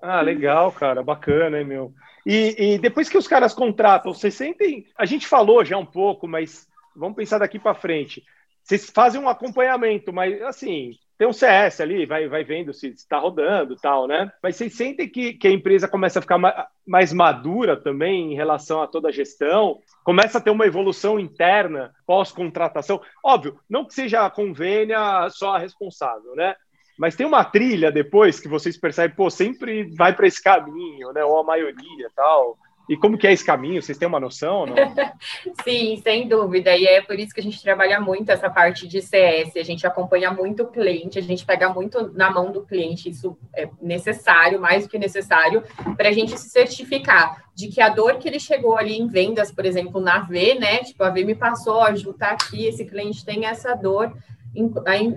[0.00, 1.92] Ah, legal, cara, bacana, hein, meu?
[2.24, 4.86] E, e depois que os caras contratam, vocês sentem.
[4.96, 8.24] A gente falou já um pouco, mas vamos pensar daqui para frente.
[8.62, 13.18] vocês fazem um acompanhamento, mas assim, tem um CS ali, vai, vai vendo se está
[13.18, 14.32] rodando tal, né?
[14.42, 16.38] Mas vocês sentem que, que a empresa começa a ficar
[16.86, 19.78] mais madura também em relação a toda a gestão?
[20.04, 23.00] Começa a ter uma evolução interna pós-contratação?
[23.22, 26.54] Óbvio, não que seja a convênia só a responsável, né?
[26.98, 31.24] Mas tem uma trilha depois que vocês percebem, pô, sempre vai para esse caminho, né?
[31.24, 32.58] Ou a maioria tal.
[32.88, 33.82] E como que é esse caminho?
[33.82, 34.64] Vocês têm uma noção?
[35.62, 36.74] Sim, sem dúvida.
[36.74, 39.56] E é por isso que a gente trabalha muito essa parte de CS.
[39.56, 43.10] A gente acompanha muito o cliente, a gente pega muito na mão do cliente.
[43.10, 45.62] Isso é necessário, mais do que necessário,
[45.96, 49.52] para a gente se certificar de que a dor que ele chegou ali em vendas,
[49.52, 50.78] por exemplo, na V, né?
[50.78, 54.16] Tipo, a V me passou, Ju, tá aqui, esse cliente tem essa dor.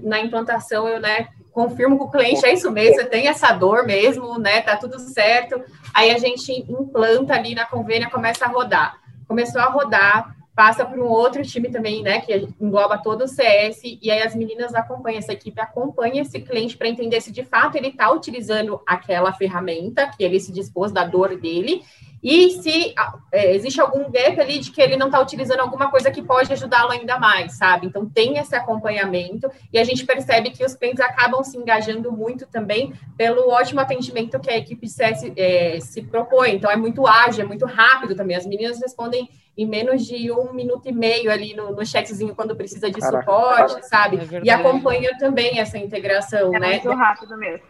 [0.04, 3.86] Na implantação, eu, né, confirmo com o cliente, é isso mesmo, você tem essa dor
[3.86, 4.62] mesmo, né?
[4.62, 5.62] Tá tudo certo.
[5.94, 9.00] Aí a gente implanta ali na convênia, começa a rodar.
[9.28, 12.22] Começou a rodar, passa para um outro time também, né?
[12.22, 16.78] Que engloba todo o CS, e aí as meninas acompanham, essa equipe acompanha esse cliente
[16.78, 21.06] para entender se de fato ele está utilizando aquela ferramenta que ele se dispôs da
[21.06, 21.84] dor dele
[22.24, 22.94] e se
[23.32, 26.54] é, existe algum gap ali de que ele não está utilizando alguma coisa que pode
[26.54, 27.88] ajudá-lo ainda mais, sabe?
[27.88, 32.46] Então tem esse acompanhamento e a gente percebe que os clientes acabam se engajando muito
[32.46, 36.56] também pelo ótimo atendimento que a equipe CS é, se propõe.
[36.56, 38.36] Então é muito ágil, é muito rápido também.
[38.38, 42.56] As meninas respondem em menos de um minuto e meio ali no, no chatzinho quando
[42.56, 44.18] precisa de Caraca, suporte, sabe?
[44.18, 46.70] É e acompanha também essa integração, é né?
[46.74, 47.66] Muito rápido mesmo.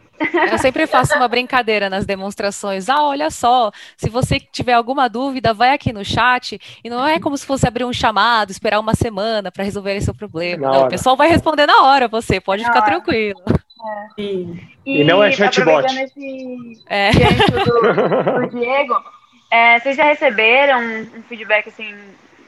[0.52, 2.90] Eu sempre faço uma brincadeira nas demonstrações.
[2.90, 6.60] Ah, olha só, se você tiver alguma dúvida, vai aqui no chat.
[6.84, 10.12] E não é como se fosse abrir um chamado, esperar uma semana para resolver esse
[10.14, 10.70] problema.
[10.70, 12.92] Não, o pessoal vai responder na hora você, pode na ficar hora.
[12.92, 13.42] tranquilo.
[13.48, 14.22] É.
[14.22, 15.86] E, e, não é chatbot.
[15.86, 17.12] Esse é.
[17.12, 18.96] do, do Diego,
[19.50, 21.96] é, vocês já receberam um feedback assim,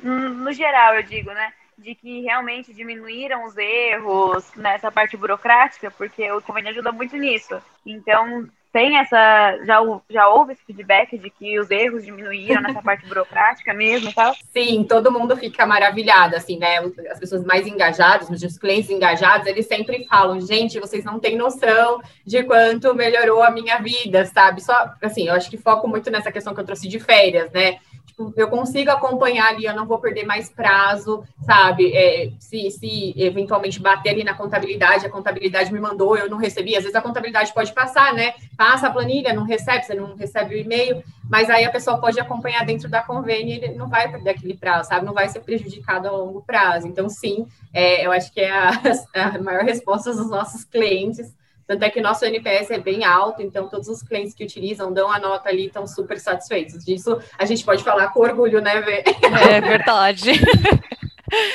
[0.03, 1.51] no geral, eu digo, né?
[1.83, 7.61] De que realmente diminuíram os erros nessa parte burocrática, porque o convênio ajuda muito nisso.
[7.85, 9.59] Então, tem essa.
[9.65, 14.13] Já, já houve esse feedback de que os erros diminuíram nessa parte burocrática mesmo e
[14.13, 14.33] tal?
[14.51, 16.79] Sim, todo mundo fica maravilhado, assim, né?
[17.11, 22.01] As pessoas mais engajadas, os clientes engajados, eles sempre falam, gente, vocês não têm noção
[22.25, 24.59] de quanto melhorou a minha vida, sabe?
[24.61, 27.77] Só, assim, eu acho que foco muito nessa questão que eu trouxe de férias, né?
[28.13, 31.91] Tipo, eu consigo acompanhar ali, eu não vou perder mais prazo, sabe?
[31.95, 36.75] É, se, se eventualmente bater ali na contabilidade, a contabilidade me mandou, eu não recebi.
[36.75, 38.35] Às vezes a contabilidade pode passar, né?
[38.55, 42.19] Passa a planilha, não recebe, você não recebe o e-mail, mas aí a pessoa pode
[42.19, 45.07] acompanhar dentro da convênia e ele não vai perder aquele prazo, sabe?
[45.07, 46.87] Não vai ser prejudicado a longo prazo.
[46.87, 48.69] Então, sim, é, eu acho que é a,
[49.33, 51.33] a maior resposta dos nossos clientes
[51.67, 55.11] tanto é que nosso NPS é bem alto, então todos os clientes que utilizam dão
[55.11, 56.83] a nota ali estão super satisfeitos.
[56.83, 59.03] Disso a gente pode falar com orgulho, né, Vê?
[59.51, 60.31] É verdade.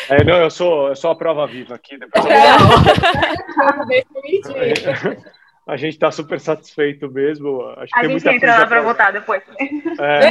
[0.09, 1.97] É, não, eu sou, eu sou a prova viva aqui.
[1.97, 2.31] Depois eu...
[5.69, 7.61] a gente está super satisfeito mesmo.
[7.77, 9.43] Acho a gente entra lá para votar depois.
[10.01, 10.31] É.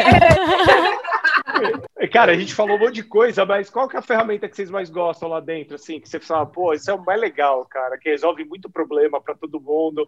[2.11, 4.55] Cara, a gente falou um monte de coisa, mas qual que é a ferramenta que
[4.55, 5.75] vocês mais gostam lá dentro?
[5.75, 9.21] Assim, que você fala, pô, isso é o mais legal, cara, que resolve muito problema
[9.21, 10.07] para todo mundo.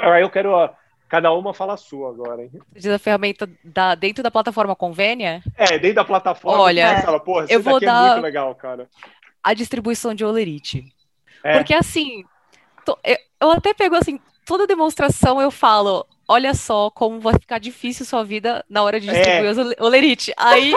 [0.00, 0.52] Aí eu quero.
[0.52, 0.70] Ó,
[1.08, 2.52] cada uma fala a sua agora, hein?
[2.72, 5.42] Diz a ferramenta da, dentro da plataforma Convênia?
[5.56, 6.62] É, dentro da plataforma.
[6.62, 8.88] Olha, fala, Porra, eu vou é dar é muito legal, cara.
[9.42, 10.84] A distribuição de Olerite.
[11.42, 11.54] É.
[11.54, 12.24] Porque assim,
[12.84, 17.58] tô, eu, eu até pego assim, toda demonstração eu falo, olha só como vai ficar
[17.58, 19.12] difícil sua vida na hora de é.
[19.12, 19.82] distribuir é.
[19.82, 20.32] o Olerite.
[20.38, 20.72] Aí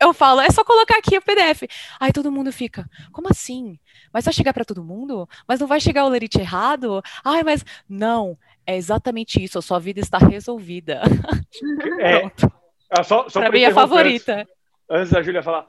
[0.00, 1.62] eu falo, é só colocar aqui o PDF.
[2.00, 3.78] Aí todo mundo fica, como assim?
[4.12, 5.28] Mas vai chegar para todo mundo?
[5.46, 7.00] Mas não vai chegar o lerite errado?
[7.24, 11.00] Ai, mas não, é exatamente isso, a sua vida está resolvida.
[12.00, 12.24] É,
[12.98, 14.40] é só, só para mim é favorita.
[14.40, 14.52] Antes,
[14.90, 15.68] antes da Júlia falar,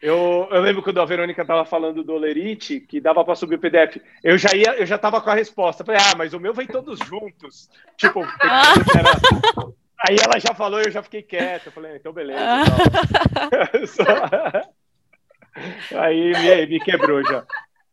[0.00, 3.58] eu, eu, lembro quando a Verônica estava falando do Olerite, que dava para subir o
[3.58, 3.96] PDF.
[4.22, 5.84] Eu já ia, eu já estava com a resposta.
[5.84, 7.68] Falei, ah, mas o meu vem todos juntos.
[7.96, 8.74] Tipo, ah.
[8.96, 9.10] era,
[10.06, 11.66] Aí ela já falou e eu já fiquei quieto.
[11.66, 12.38] Eu falei, ah, então beleza.
[15.98, 17.44] Aí me, me quebrou já.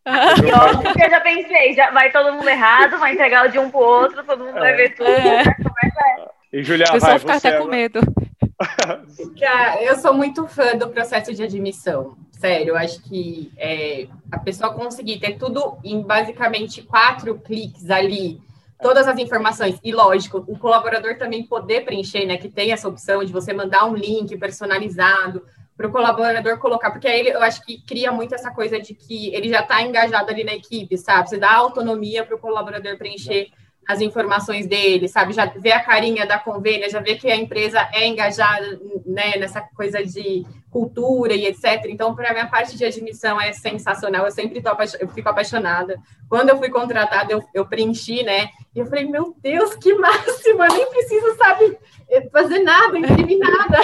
[0.06, 4.24] Eu já pensei, já vai todo mundo errado, vai entregar o de um pro outro,
[4.24, 4.60] todo mundo é.
[4.60, 5.10] vai ver tudo.
[5.10, 5.44] É.
[5.44, 5.56] Né?
[6.54, 8.02] E Julia, o pessoal fica até com medo.
[9.40, 12.18] Cara, eu sou muito fã do processo de admissão.
[12.32, 18.42] Sério, eu acho que é, a pessoa conseguir ter tudo em basicamente quatro cliques ali
[18.82, 19.80] todas as informações.
[19.84, 22.38] E lógico, o colaborador também poder preencher, né?
[22.38, 25.44] Que tem essa opção de você mandar um link personalizado
[25.76, 29.34] para o colaborador colocar, porque aí eu acho que cria muito essa coisa de que
[29.36, 31.30] ele já está engajado ali na equipe, sabe?
[31.30, 33.50] Você dá autonomia para o colaborador preencher
[33.88, 35.34] as informações dele, sabe?
[35.34, 39.62] Já ver a carinha da convênia, já ver que a empresa é engajada né, nessa
[39.62, 41.86] coisa de cultura e etc.
[41.88, 44.26] Então, para mim, a parte de admissão é sensacional.
[44.26, 44.70] Eu sempre tô,
[45.00, 45.98] eu fico apaixonada.
[46.28, 48.50] Quando eu fui contratada, eu, eu preenchi, né?
[48.76, 50.64] E eu falei, meu Deus, que máximo!
[50.64, 51.78] Eu nem preciso, sabe,
[52.32, 53.78] fazer nada, imprimir nada.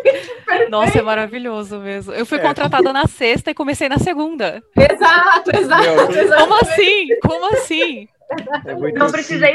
[0.70, 2.12] Nossa, é maravilhoso mesmo.
[2.12, 2.42] Eu fui é.
[2.42, 4.62] contratada na sexta e comecei na segunda.
[4.76, 6.12] Exato, exato.
[6.12, 7.08] Meu, Como assim?
[7.20, 8.08] Como assim?
[8.64, 9.54] É não precisei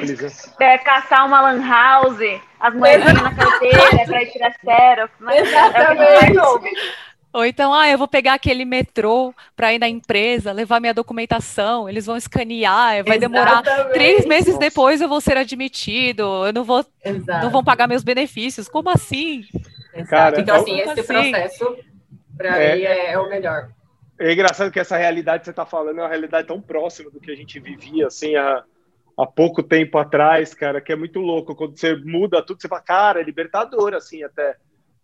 [0.59, 5.13] é, caçar uma lan house, as moedas na carteira para ir tirar xerox.
[5.19, 6.37] Mas Exatamente.
[6.37, 10.93] É ou então, ah, eu vou pegar aquele metrô para ir na empresa, levar minha
[10.93, 13.19] documentação, eles vão escanear, vai Exatamente.
[13.19, 13.61] demorar
[13.91, 14.59] três meses Nossa.
[14.59, 17.45] depois eu vou ser admitido, eu não vou, Exato.
[17.45, 18.67] não vão pagar meus benefícios.
[18.67, 19.43] Como assim?
[20.09, 21.31] Cara, então, assim, esse assim?
[21.31, 21.77] processo,
[22.35, 23.69] para é, mim, é, é o melhor.
[24.19, 27.19] É engraçado que essa realidade que você está falando é uma realidade tão próxima do
[27.19, 28.63] que a gente vivia, assim, há,
[29.17, 31.55] há pouco tempo atrás, cara, que é muito louco.
[31.55, 34.57] Quando você muda tudo, você fala, cara, é libertador, assim, até.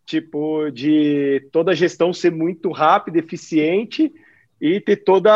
[0.05, 4.13] Tipo, de toda a gestão ser muito rápida, eficiente
[4.59, 5.31] e ter toda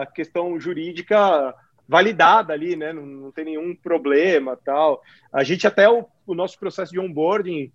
[0.00, 1.54] a questão jurídica
[1.86, 2.92] validada ali, né?
[2.92, 5.02] Não, não tem nenhum problema, tal.
[5.30, 7.70] A gente até o, o nosso processo de onboarding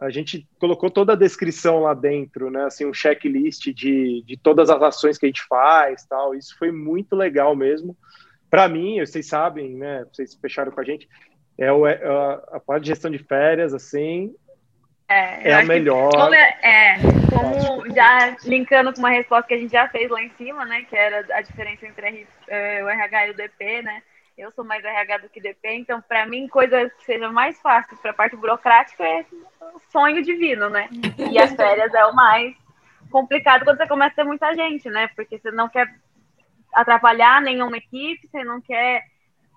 [0.00, 2.64] a gente colocou toda a descrição lá dentro, né?
[2.64, 6.34] Assim, um checklist de, de todas as ações que a gente faz, tal.
[6.34, 7.96] Isso foi muito legal mesmo.
[8.50, 10.04] Para mim, vocês sabem, né?
[10.12, 11.08] Vocês fecharam com a gente.
[11.58, 14.34] É, o, é a, a parte de gestão de férias, assim,
[15.08, 16.10] é, é a melhor.
[16.10, 16.96] Como, é, é,
[17.30, 20.82] como já linkando com uma resposta que a gente já fez lá em cima, né?
[20.82, 24.02] Que era a diferença entre é, o RH e o DP, né?
[24.36, 27.96] Eu sou mais RH do que DP, então para mim coisa que seja mais fácil
[27.96, 29.24] para a parte burocrática é
[29.90, 30.90] sonho divino, né?
[31.30, 32.54] E as férias é o mais
[33.10, 35.08] complicado quando você começa a ter muita gente, né?
[35.16, 35.90] Porque você não quer
[36.74, 39.04] atrapalhar nenhuma equipe, você não quer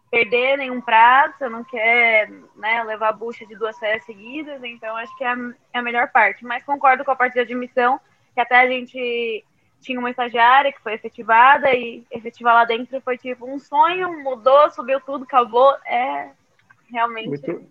[0.10, 4.96] perder nenhum prazo, você não quer né, levar a bucha de duas férias seguidas, então
[4.96, 5.38] acho que é a,
[5.74, 6.46] é a melhor parte.
[6.46, 8.00] Mas concordo com a parte de admissão,
[8.34, 9.44] que até a gente
[9.82, 14.70] tinha uma estagiária que foi efetivada e efetivar lá dentro foi tipo um sonho, mudou,
[14.72, 15.74] subiu tudo, acabou.
[15.86, 16.30] É
[16.92, 17.70] realmente muito,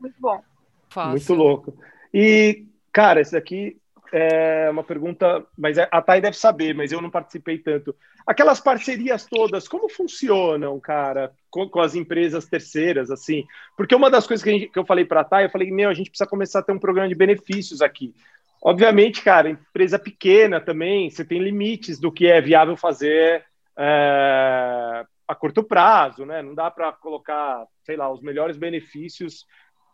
[0.00, 0.42] muito bom.
[0.88, 1.10] Fácil.
[1.10, 1.74] Muito louco.
[2.12, 3.80] E, cara, esse daqui
[4.12, 7.94] é uma pergunta, mas é, a Thay deve saber, mas eu não participei tanto.
[8.26, 13.44] Aquelas parcerias todas, como funcionam, cara, com, com as empresas terceiras, assim?
[13.76, 15.88] Porque uma das coisas que, gente, que eu falei para a Thay, eu falei, meu,
[15.88, 18.14] a gente precisa começar a ter um programa de benefícios aqui.
[18.62, 23.44] Obviamente, cara, empresa pequena também, você tem limites do que é viável fazer
[23.78, 26.42] é, a curto prazo, né?
[26.42, 29.46] Não dá para colocar, sei lá, os melhores benefícios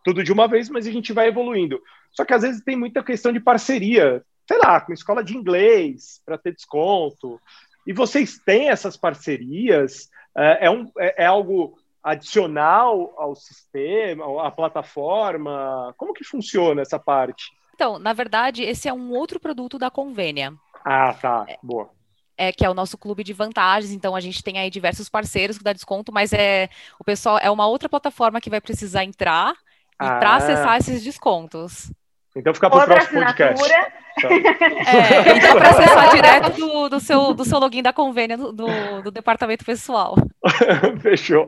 [0.07, 1.81] tudo de uma vez, mas a gente vai evoluindo.
[2.13, 6.23] Só que às vezes tem muita questão de parceria, sei lá, com escola de inglês
[6.25, 7.41] para ter desconto.
[7.85, 10.09] E vocês têm essas parcerias?
[10.37, 15.93] É, é, um, é, é algo adicional ao sistema, à plataforma?
[15.97, 17.56] Como que funciona essa parte?
[17.77, 20.55] Então, na verdade, esse é um outro produto da Convênia.
[20.83, 21.47] Ah, tá.
[21.63, 21.91] Boa.
[22.35, 23.93] É, que é o nosso clube de vantagens.
[23.93, 27.51] Então, a gente tem aí diversos parceiros que dá desconto, mas é o pessoal é
[27.51, 30.17] uma outra plataforma que vai precisar entrar e ah.
[30.17, 31.93] para acessar esses descontos.
[32.35, 33.65] Então fica para o próximo podcast.
[33.65, 33.77] Então.
[34.17, 38.67] É, então para acessar direto do, do, seu, do seu login da convênia do, do,
[39.03, 40.15] do departamento pessoal.
[41.03, 41.47] Fechou.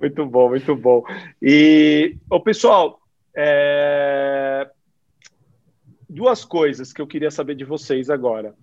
[0.00, 1.02] Muito bom, muito bom.
[1.42, 3.00] E, o pessoal,
[3.36, 4.68] é,
[6.08, 8.54] duas coisas que eu queria saber de vocês agora.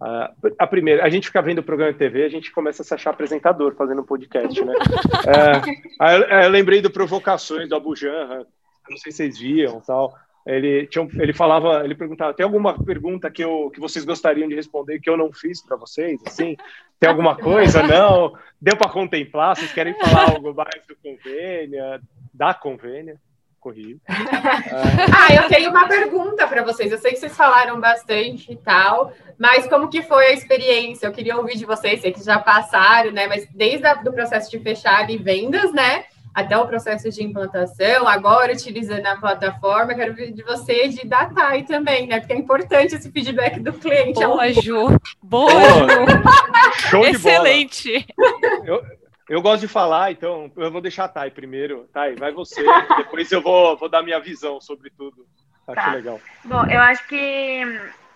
[0.00, 2.84] Uh, a primeira, a gente fica vendo o programa de TV, a gente começa a
[2.84, 4.72] se achar apresentador fazendo um podcast, né?
[6.00, 8.46] é, eu, eu, lembrei do Provocações do Abu Janra,
[8.88, 10.14] não sei se vocês viam tal.
[10.46, 14.54] Ele, tinha, ele falava, ele perguntava: tem alguma pergunta que, eu, que vocês gostariam de
[14.54, 16.18] responder que eu não fiz para vocês?
[16.26, 16.56] Assim,
[16.98, 17.82] tem alguma coisa?
[17.82, 18.32] Não?
[18.60, 19.54] Deu para contemplar?
[19.54, 22.00] Vocês querem falar algo mais do convênia,
[22.32, 23.20] da convênia?
[23.60, 24.00] Corrido.
[24.08, 26.90] ah, eu tenho uma pergunta para vocês.
[26.90, 31.06] Eu sei que vocês falaram bastante e tal, mas como que foi a experiência?
[31.06, 33.26] Eu queria ouvir de vocês, sei que já passaram, né?
[33.26, 36.04] Mas desde o processo de fechar e vendas, né?
[36.32, 41.64] Até o processo de implantação, agora utilizando a plataforma, quero ouvir de você de Datai
[41.64, 42.20] também, né?
[42.20, 44.24] Porque é importante esse feedback do cliente.
[44.24, 44.96] Boa, Ju.
[45.20, 46.88] Boa, Ju.
[46.88, 47.98] Show Excelente.
[47.98, 48.60] de bola.
[48.64, 48.99] Eu,
[49.30, 51.88] eu gosto de falar, então eu vou deixar a Thay primeiro.
[51.92, 52.60] Thay, vai você.
[52.98, 55.24] depois eu vou, vou dar minha visão sobre tudo.
[55.68, 55.94] Acho tá.
[55.94, 56.20] legal.
[56.44, 57.62] Bom, eu acho que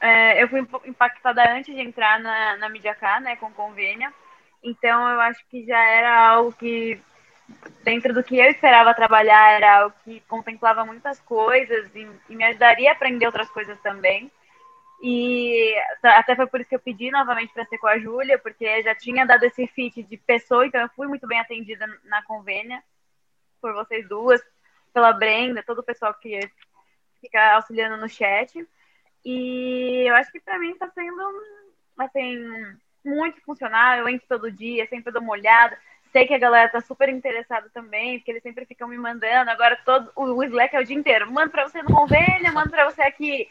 [0.01, 2.69] é, eu fui impactada antes de entrar na, na
[3.21, 4.13] né, com convênia.
[4.61, 7.01] Então eu acho que já era algo que,
[7.85, 12.43] dentro do que eu esperava trabalhar, era algo que contemplava muitas coisas e, e me
[12.43, 14.33] ajudaria a aprender outras coisas também.
[15.03, 18.83] E até foi por isso que eu pedi novamente para ser com a Júlia, porque
[18.83, 22.83] já tinha dado esse fit de pessoa, então eu fui muito bem atendida na convênia
[23.61, 24.41] por vocês duas,
[24.93, 26.41] pela Brenda, todo o pessoal que
[27.21, 28.67] fica auxiliando no chat.
[29.25, 31.23] E eu acho que para mim está sendo
[31.99, 33.97] assim, muito funcional.
[33.97, 35.79] Eu entro todo dia, sempre dou uma olhada.
[36.13, 39.51] Sei que a galera tá super interessada também, porque eles sempre ficam me mandando.
[39.51, 41.31] Agora todo o Slack é o dia inteiro.
[41.31, 43.49] Manda para você no convênio, manda para você aqui.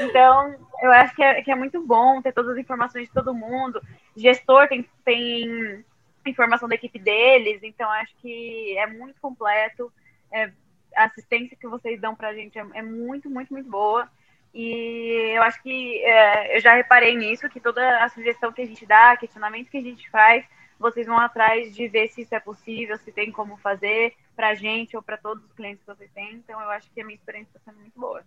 [0.00, 3.34] Então, eu acho que é, que é muito bom ter todas as informações de todo
[3.34, 3.80] mundo.
[4.16, 5.84] Gestor tem, tem
[6.26, 9.92] informação da equipe deles, então acho que é muito completo.
[10.30, 10.50] É,
[10.96, 14.08] a assistência que vocês dão para a gente é, é, muito, muito, muito boa.
[14.54, 18.66] E eu acho que é, eu já reparei nisso, que toda a sugestão que a
[18.66, 20.44] gente dá, questionamento que a gente faz,
[20.78, 24.54] vocês vão atrás de ver se isso é possível, se tem como fazer para a
[24.54, 26.34] gente ou para todos os clientes que vocês têm.
[26.34, 28.22] Então, eu acho que a minha experiência está sendo muito boa.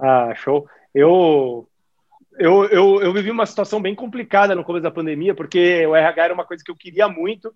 [0.00, 0.68] Ah, show.
[0.94, 1.68] Eu,
[2.38, 6.24] eu, eu, eu vivi uma situação bem complicada no começo da pandemia, porque o RH
[6.24, 7.54] era uma coisa que eu queria muito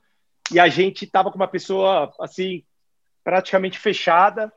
[0.53, 2.62] e a gente estava com uma pessoa, assim,
[3.22, 4.53] praticamente fechada,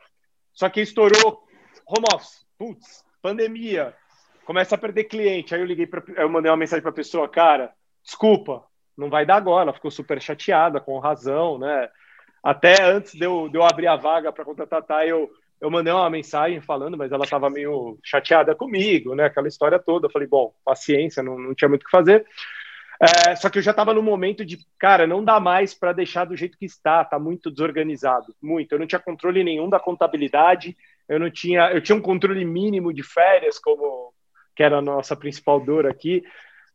[0.54, 1.48] só que estourou
[1.86, 3.96] home office, putz, pandemia,
[4.46, 5.56] começa a perder cliente.
[5.56, 7.74] Aí eu liguei para, eu mandei uma mensagem para a pessoa, cara,
[8.04, 8.66] desculpa,
[8.98, 9.64] não vai dar agora.
[9.64, 11.90] Ela ficou super chateada, com razão, né?
[12.44, 15.30] Até antes de eu, de eu abrir a vaga para contratar, eu
[15.60, 19.26] eu mandei uma mensagem falando, mas ela estava meio chateada comigo, né?
[19.26, 20.08] Aquela história toda.
[20.08, 22.26] Eu falei, bom, paciência, não, não tinha muito o que fazer.
[23.00, 26.26] É, só que eu já estava no momento de, cara, não dá mais para deixar
[26.26, 28.72] do jeito que está, tá muito desorganizado, muito.
[28.72, 30.76] Eu não tinha controle nenhum da contabilidade,
[31.08, 34.14] eu não tinha, eu tinha um controle mínimo de férias, como
[34.56, 36.24] que era a nossa principal dor aqui.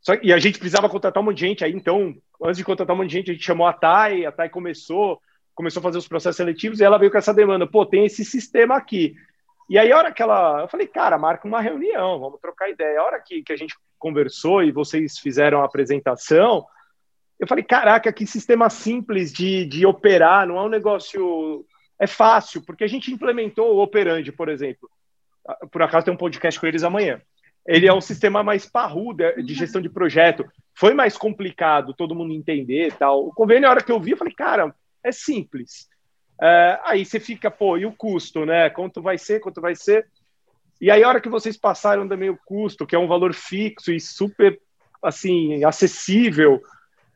[0.00, 1.64] Só, e a gente precisava contratar um monte de gente.
[1.64, 4.30] Aí, então, antes de contratar um monte de gente, a gente chamou a Thay, a
[4.30, 5.20] Thay começou,
[5.54, 8.24] começou a fazer os processos seletivos e ela veio com essa demanda, pô, tem esse
[8.24, 9.14] sistema aqui.
[9.68, 10.62] E aí, a hora que ela.
[10.62, 13.00] Eu falei, cara, marca uma reunião, vamos trocar ideia.
[13.00, 16.66] A hora que, que a gente conversou e vocês fizeram a apresentação,
[17.38, 21.64] eu falei, caraca, que sistema simples de, de operar, não é um negócio.
[21.98, 24.90] É fácil, porque a gente implementou o Operandi, por exemplo.
[25.70, 27.22] Por acaso tem um podcast com eles amanhã.
[27.66, 30.44] Ele é um sistema mais parrudo de gestão de projeto.
[30.74, 33.26] Foi mais complicado todo mundo entender tal.
[33.26, 34.74] O convênio, a hora que eu vi, eu falei, cara,
[35.04, 35.88] é simples.
[36.40, 38.68] É, aí você fica, pô, e o custo, né?
[38.70, 40.06] Quanto vai ser, quanto vai ser?
[40.80, 43.92] E aí, a hora que vocês passaram também o custo, que é um valor fixo
[43.92, 44.60] e super,
[45.00, 46.60] assim, acessível,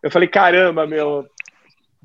[0.02, 1.26] eu falei, caramba, meu,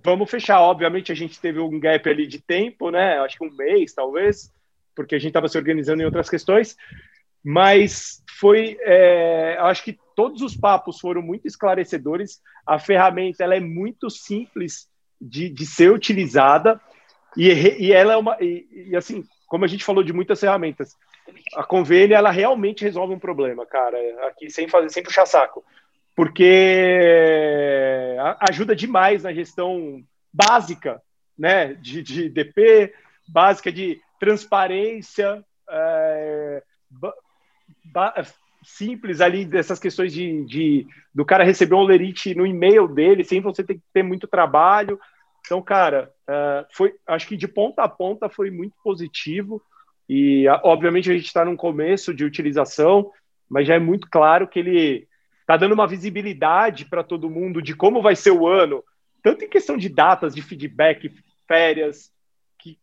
[0.03, 0.59] vamos fechar.
[0.61, 3.19] Obviamente, a gente teve um gap ali de tempo, né?
[3.19, 4.51] Acho que um mês, talvez,
[4.95, 6.75] porque a gente estava se organizando em outras questões.
[7.43, 12.41] Mas foi, é, acho que todos os papos foram muito esclarecedores.
[12.65, 14.87] A ferramenta ela é muito simples
[15.21, 16.81] de, de ser utilizada.
[17.37, 17.49] E,
[17.85, 20.97] e ela é uma e, e, assim como a gente falou de muitas ferramentas
[21.55, 23.97] a convênia ela realmente resolve um problema cara
[24.27, 25.63] aqui sem fazer sem puxar saco.
[26.15, 28.17] Porque
[28.49, 30.03] ajuda demais na gestão
[30.33, 31.01] básica
[31.37, 32.93] né de, de DP
[33.27, 36.63] básica de transparência é,
[38.63, 43.41] simples ali dessas questões de, de do cara receber um lerite no e-mail dele sem
[43.41, 44.99] você ter que ter muito trabalho
[45.45, 49.61] então, cara, uh, foi, acho que de ponta a ponta foi muito positivo.
[50.07, 53.11] E, obviamente, a gente está num começo de utilização,
[53.49, 55.07] mas já é muito claro que ele
[55.39, 58.83] está dando uma visibilidade para todo mundo de como vai ser o ano,
[59.23, 61.11] tanto em questão de datas, de feedback,
[61.47, 62.11] férias,
[62.59, 62.77] que,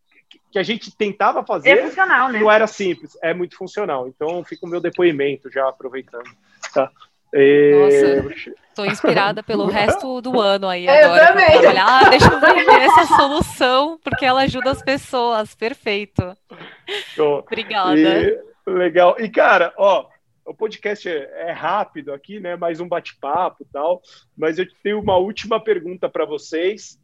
[0.51, 1.69] que a gente tentava fazer.
[1.69, 2.39] É funcional, né?
[2.39, 4.07] Não era simples, é muito funcional.
[4.07, 6.29] Então, fica o meu depoimento já aproveitando.
[6.73, 6.91] Tá?
[7.33, 8.21] E...
[8.23, 11.27] Nossa, tô inspirada pelo resto do ano aí eu agora.
[11.27, 11.59] Também.
[11.59, 12.05] Trabalhar.
[12.05, 15.53] Ah, deixa eu ver essa solução, porque ela ajuda as pessoas.
[15.53, 16.35] Perfeito.
[17.17, 17.99] Obrigada.
[17.99, 19.15] E, legal.
[19.19, 20.07] E, cara, ó,
[20.45, 22.55] o podcast é, é rápido aqui, né?
[22.55, 24.01] Mais um bate-papo e tal.
[24.37, 26.97] Mas eu tenho uma última pergunta para vocês.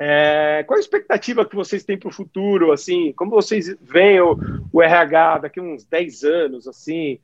[0.00, 2.72] É, qual a expectativa que vocês têm para o futuro?
[2.72, 4.36] Assim, como vocês veem o,
[4.72, 7.20] o RH daqui a uns 10 anos, assim?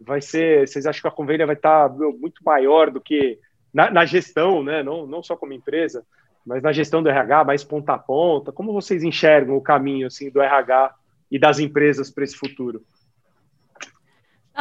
[0.00, 0.66] Vai ser.
[0.66, 3.38] Vocês acham que a convênia vai estar muito maior do que
[3.72, 4.82] na, na, gestão, né?
[4.82, 6.04] Não, não só como empresa,
[6.44, 8.52] mas na gestão do RH, mais ponta a ponta.
[8.52, 10.94] Como vocês enxergam o caminho assim do RH
[11.30, 12.82] e das empresas para esse futuro?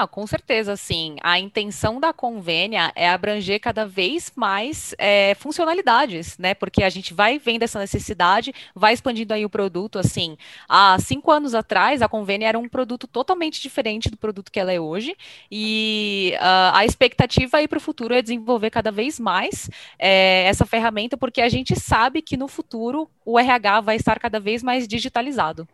[0.05, 1.15] Com certeza, sim.
[1.23, 6.53] A intenção da convênia é abranger cada vez mais é, funcionalidades, né?
[6.53, 9.97] Porque a gente vai vendo essa necessidade, vai expandindo aí o produto.
[9.97, 10.37] Assim,
[10.69, 14.71] há cinco anos atrás, a convênia era um produto totalmente diferente do produto que ela
[14.71, 15.15] é hoje,
[15.49, 20.65] e uh, a expectativa aí para o futuro é desenvolver cada vez mais é, essa
[20.65, 24.87] ferramenta, porque a gente sabe que no futuro o RH vai estar cada vez mais
[24.87, 25.67] digitalizado.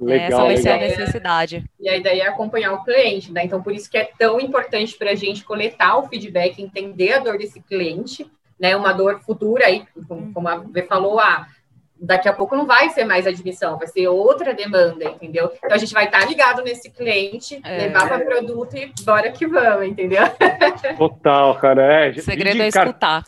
[0.00, 0.62] Legal, Essa vai legal.
[0.62, 1.64] ser a necessidade.
[1.80, 3.44] E a ideia é acompanhar o cliente, né?
[3.44, 7.18] Então, por isso que é tão importante para a gente coletar o feedback, entender a
[7.18, 8.76] dor desse cliente, né?
[8.76, 9.84] Uma dor futura aí,
[10.32, 11.48] como a V falou, ah,
[12.00, 15.50] daqui a pouco não vai ser mais admissão, vai ser outra demanda, entendeu?
[15.56, 17.86] Então a gente vai estar tá ligado nesse cliente, é.
[17.86, 20.22] levar para produto e bora que vamos, entendeu?
[20.96, 22.06] Total, cara.
[22.06, 23.24] É, o segredo é escutar.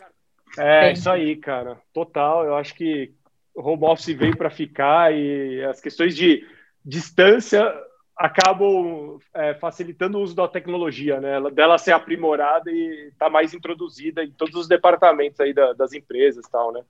[0.57, 0.93] É, Sim.
[0.93, 1.77] isso aí, cara.
[1.93, 2.45] Total.
[2.45, 3.11] Eu acho que
[3.53, 6.45] o home office veio para ficar e as questões de
[6.85, 7.73] distância
[8.17, 11.39] acabam é, facilitando o uso da tecnologia, né?
[11.51, 15.93] Dela ser aprimorada e estar tá mais introduzida em todos os departamentos aí da, das
[15.93, 16.81] empresas, tal, né?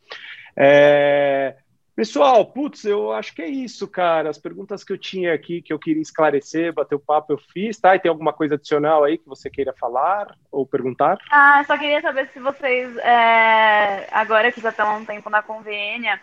[0.55, 1.55] É,
[1.93, 4.29] Pessoal, putz, eu acho que é isso, cara.
[4.29, 7.77] As perguntas que eu tinha aqui, que eu queria esclarecer, bater o papo, eu fiz,
[7.79, 7.95] tá?
[7.95, 11.17] E tem alguma coisa adicional aí que você queira falar ou perguntar?
[11.29, 15.43] Ah, só queria saber se vocês, é, agora que já estão há um tempo na
[15.43, 16.19] convênia,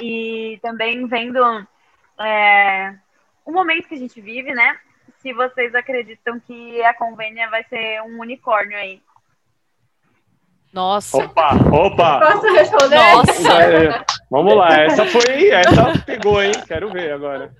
[0.00, 1.40] e também vendo
[2.20, 2.94] é,
[3.44, 4.78] o momento que a gente vive, né?
[5.18, 9.00] Se vocês acreditam que a convênia vai ser um unicórnio aí.
[10.72, 11.18] Nossa.
[11.18, 12.20] Opa, opa.
[12.20, 12.96] Posso responder?
[12.96, 13.62] Nossa.
[13.62, 16.52] É, vamos lá, essa foi, essa pegou, hein?
[16.66, 17.54] Quero ver agora.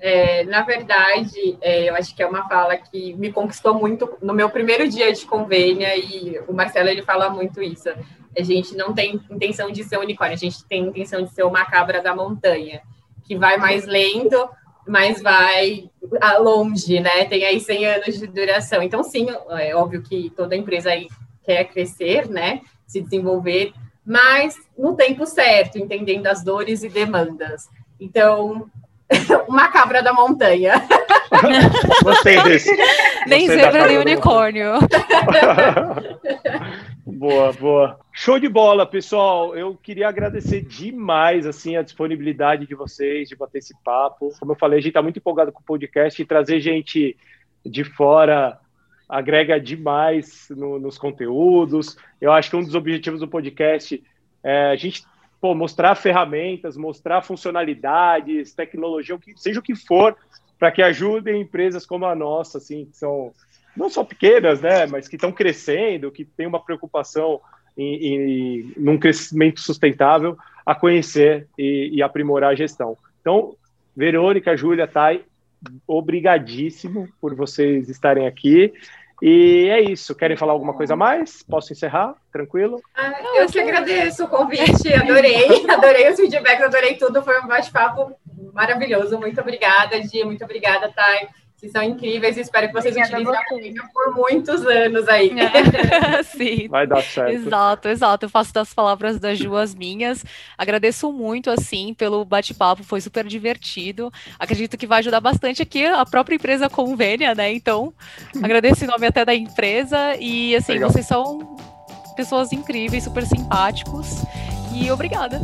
[0.00, 4.32] É, na verdade, é, eu acho que é uma fala que me conquistou muito no
[4.32, 7.88] meu primeiro dia de convênia e o Marcelo ele fala muito isso.
[8.36, 11.64] A gente não tem intenção de ser unicórnio, a gente tem intenção de ser uma
[11.64, 12.80] cabra da montanha,
[13.28, 14.48] que vai mais lento,
[14.86, 15.90] mas vai
[16.40, 17.26] longe, né?
[17.26, 18.82] Tem aí 100 anos de duração.
[18.82, 21.06] Então, sim, é óbvio que toda empresa aí
[21.44, 22.62] quer crescer, né?
[22.86, 23.74] Se desenvolver,
[24.04, 27.68] mas no tempo certo, entendendo as dores e demandas.
[28.00, 28.66] Então,
[29.46, 30.82] uma cabra da montanha.
[32.02, 32.74] Gostei desse.
[33.26, 34.72] Nem zebra nem unicórnio.
[37.12, 38.00] boa, boa.
[38.12, 39.56] Show de bola, pessoal.
[39.56, 44.32] Eu queria agradecer demais assim a disponibilidade de vocês de bater esse papo.
[44.38, 47.16] Como eu falei, a gente está muito empolgado com o podcast e trazer gente
[47.64, 48.58] de fora
[49.08, 51.96] agrega demais no, nos conteúdos.
[52.20, 54.02] Eu acho que um dos objetivos do podcast
[54.44, 55.04] é a gente
[55.40, 60.16] pô, mostrar ferramentas, mostrar funcionalidades, tecnologia, o que, seja o que for,
[60.58, 63.32] para que ajudem empresas como a nossa, assim, que são
[63.78, 67.40] não só pequenas, né, mas que estão crescendo, que têm uma preocupação
[67.76, 72.96] em, em, num crescimento sustentável, a conhecer e, e aprimorar a gestão.
[73.20, 73.54] Então,
[73.96, 75.24] Verônica, Júlia, Thay,
[75.86, 78.72] obrigadíssimo por vocês estarem aqui.
[79.20, 80.14] E é isso.
[80.14, 81.42] Querem falar alguma coisa mais?
[81.42, 82.14] Posso encerrar?
[82.32, 82.80] Tranquilo?
[82.94, 87.22] Ah, eu que agradeço o convite, adorei, adorei os feedbacks, adorei tudo.
[87.22, 88.12] Foi um bate-papo
[88.52, 89.18] maravilhoso.
[89.18, 90.24] Muito obrigada, Gia.
[90.24, 91.28] Muito obrigada, Thay.
[91.58, 95.32] Vocês são incríveis e espero que vocês Obrigada utilizem a por muitos anos aí.
[95.36, 96.22] É.
[96.22, 96.68] Sim.
[96.68, 97.32] Vai dar certo.
[97.32, 98.26] Exato, exato.
[98.26, 100.24] Eu faço das palavras das Ju as minhas.
[100.56, 104.12] Agradeço muito, assim, pelo bate-papo, foi super divertido.
[104.38, 107.52] Acredito que vai ajudar bastante aqui a própria empresa Convênia, né?
[107.52, 107.92] Então,
[108.40, 110.14] agradeço em nome até da empresa.
[110.20, 110.92] E, assim, Legal.
[110.92, 111.56] vocês são
[112.14, 114.22] pessoas incríveis, super simpáticos.
[114.72, 115.42] E obrigada.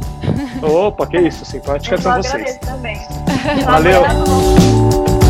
[0.63, 2.57] Opa, que isso, simpáticas são vocês.
[2.59, 3.01] também.
[3.65, 5.24] Valeu.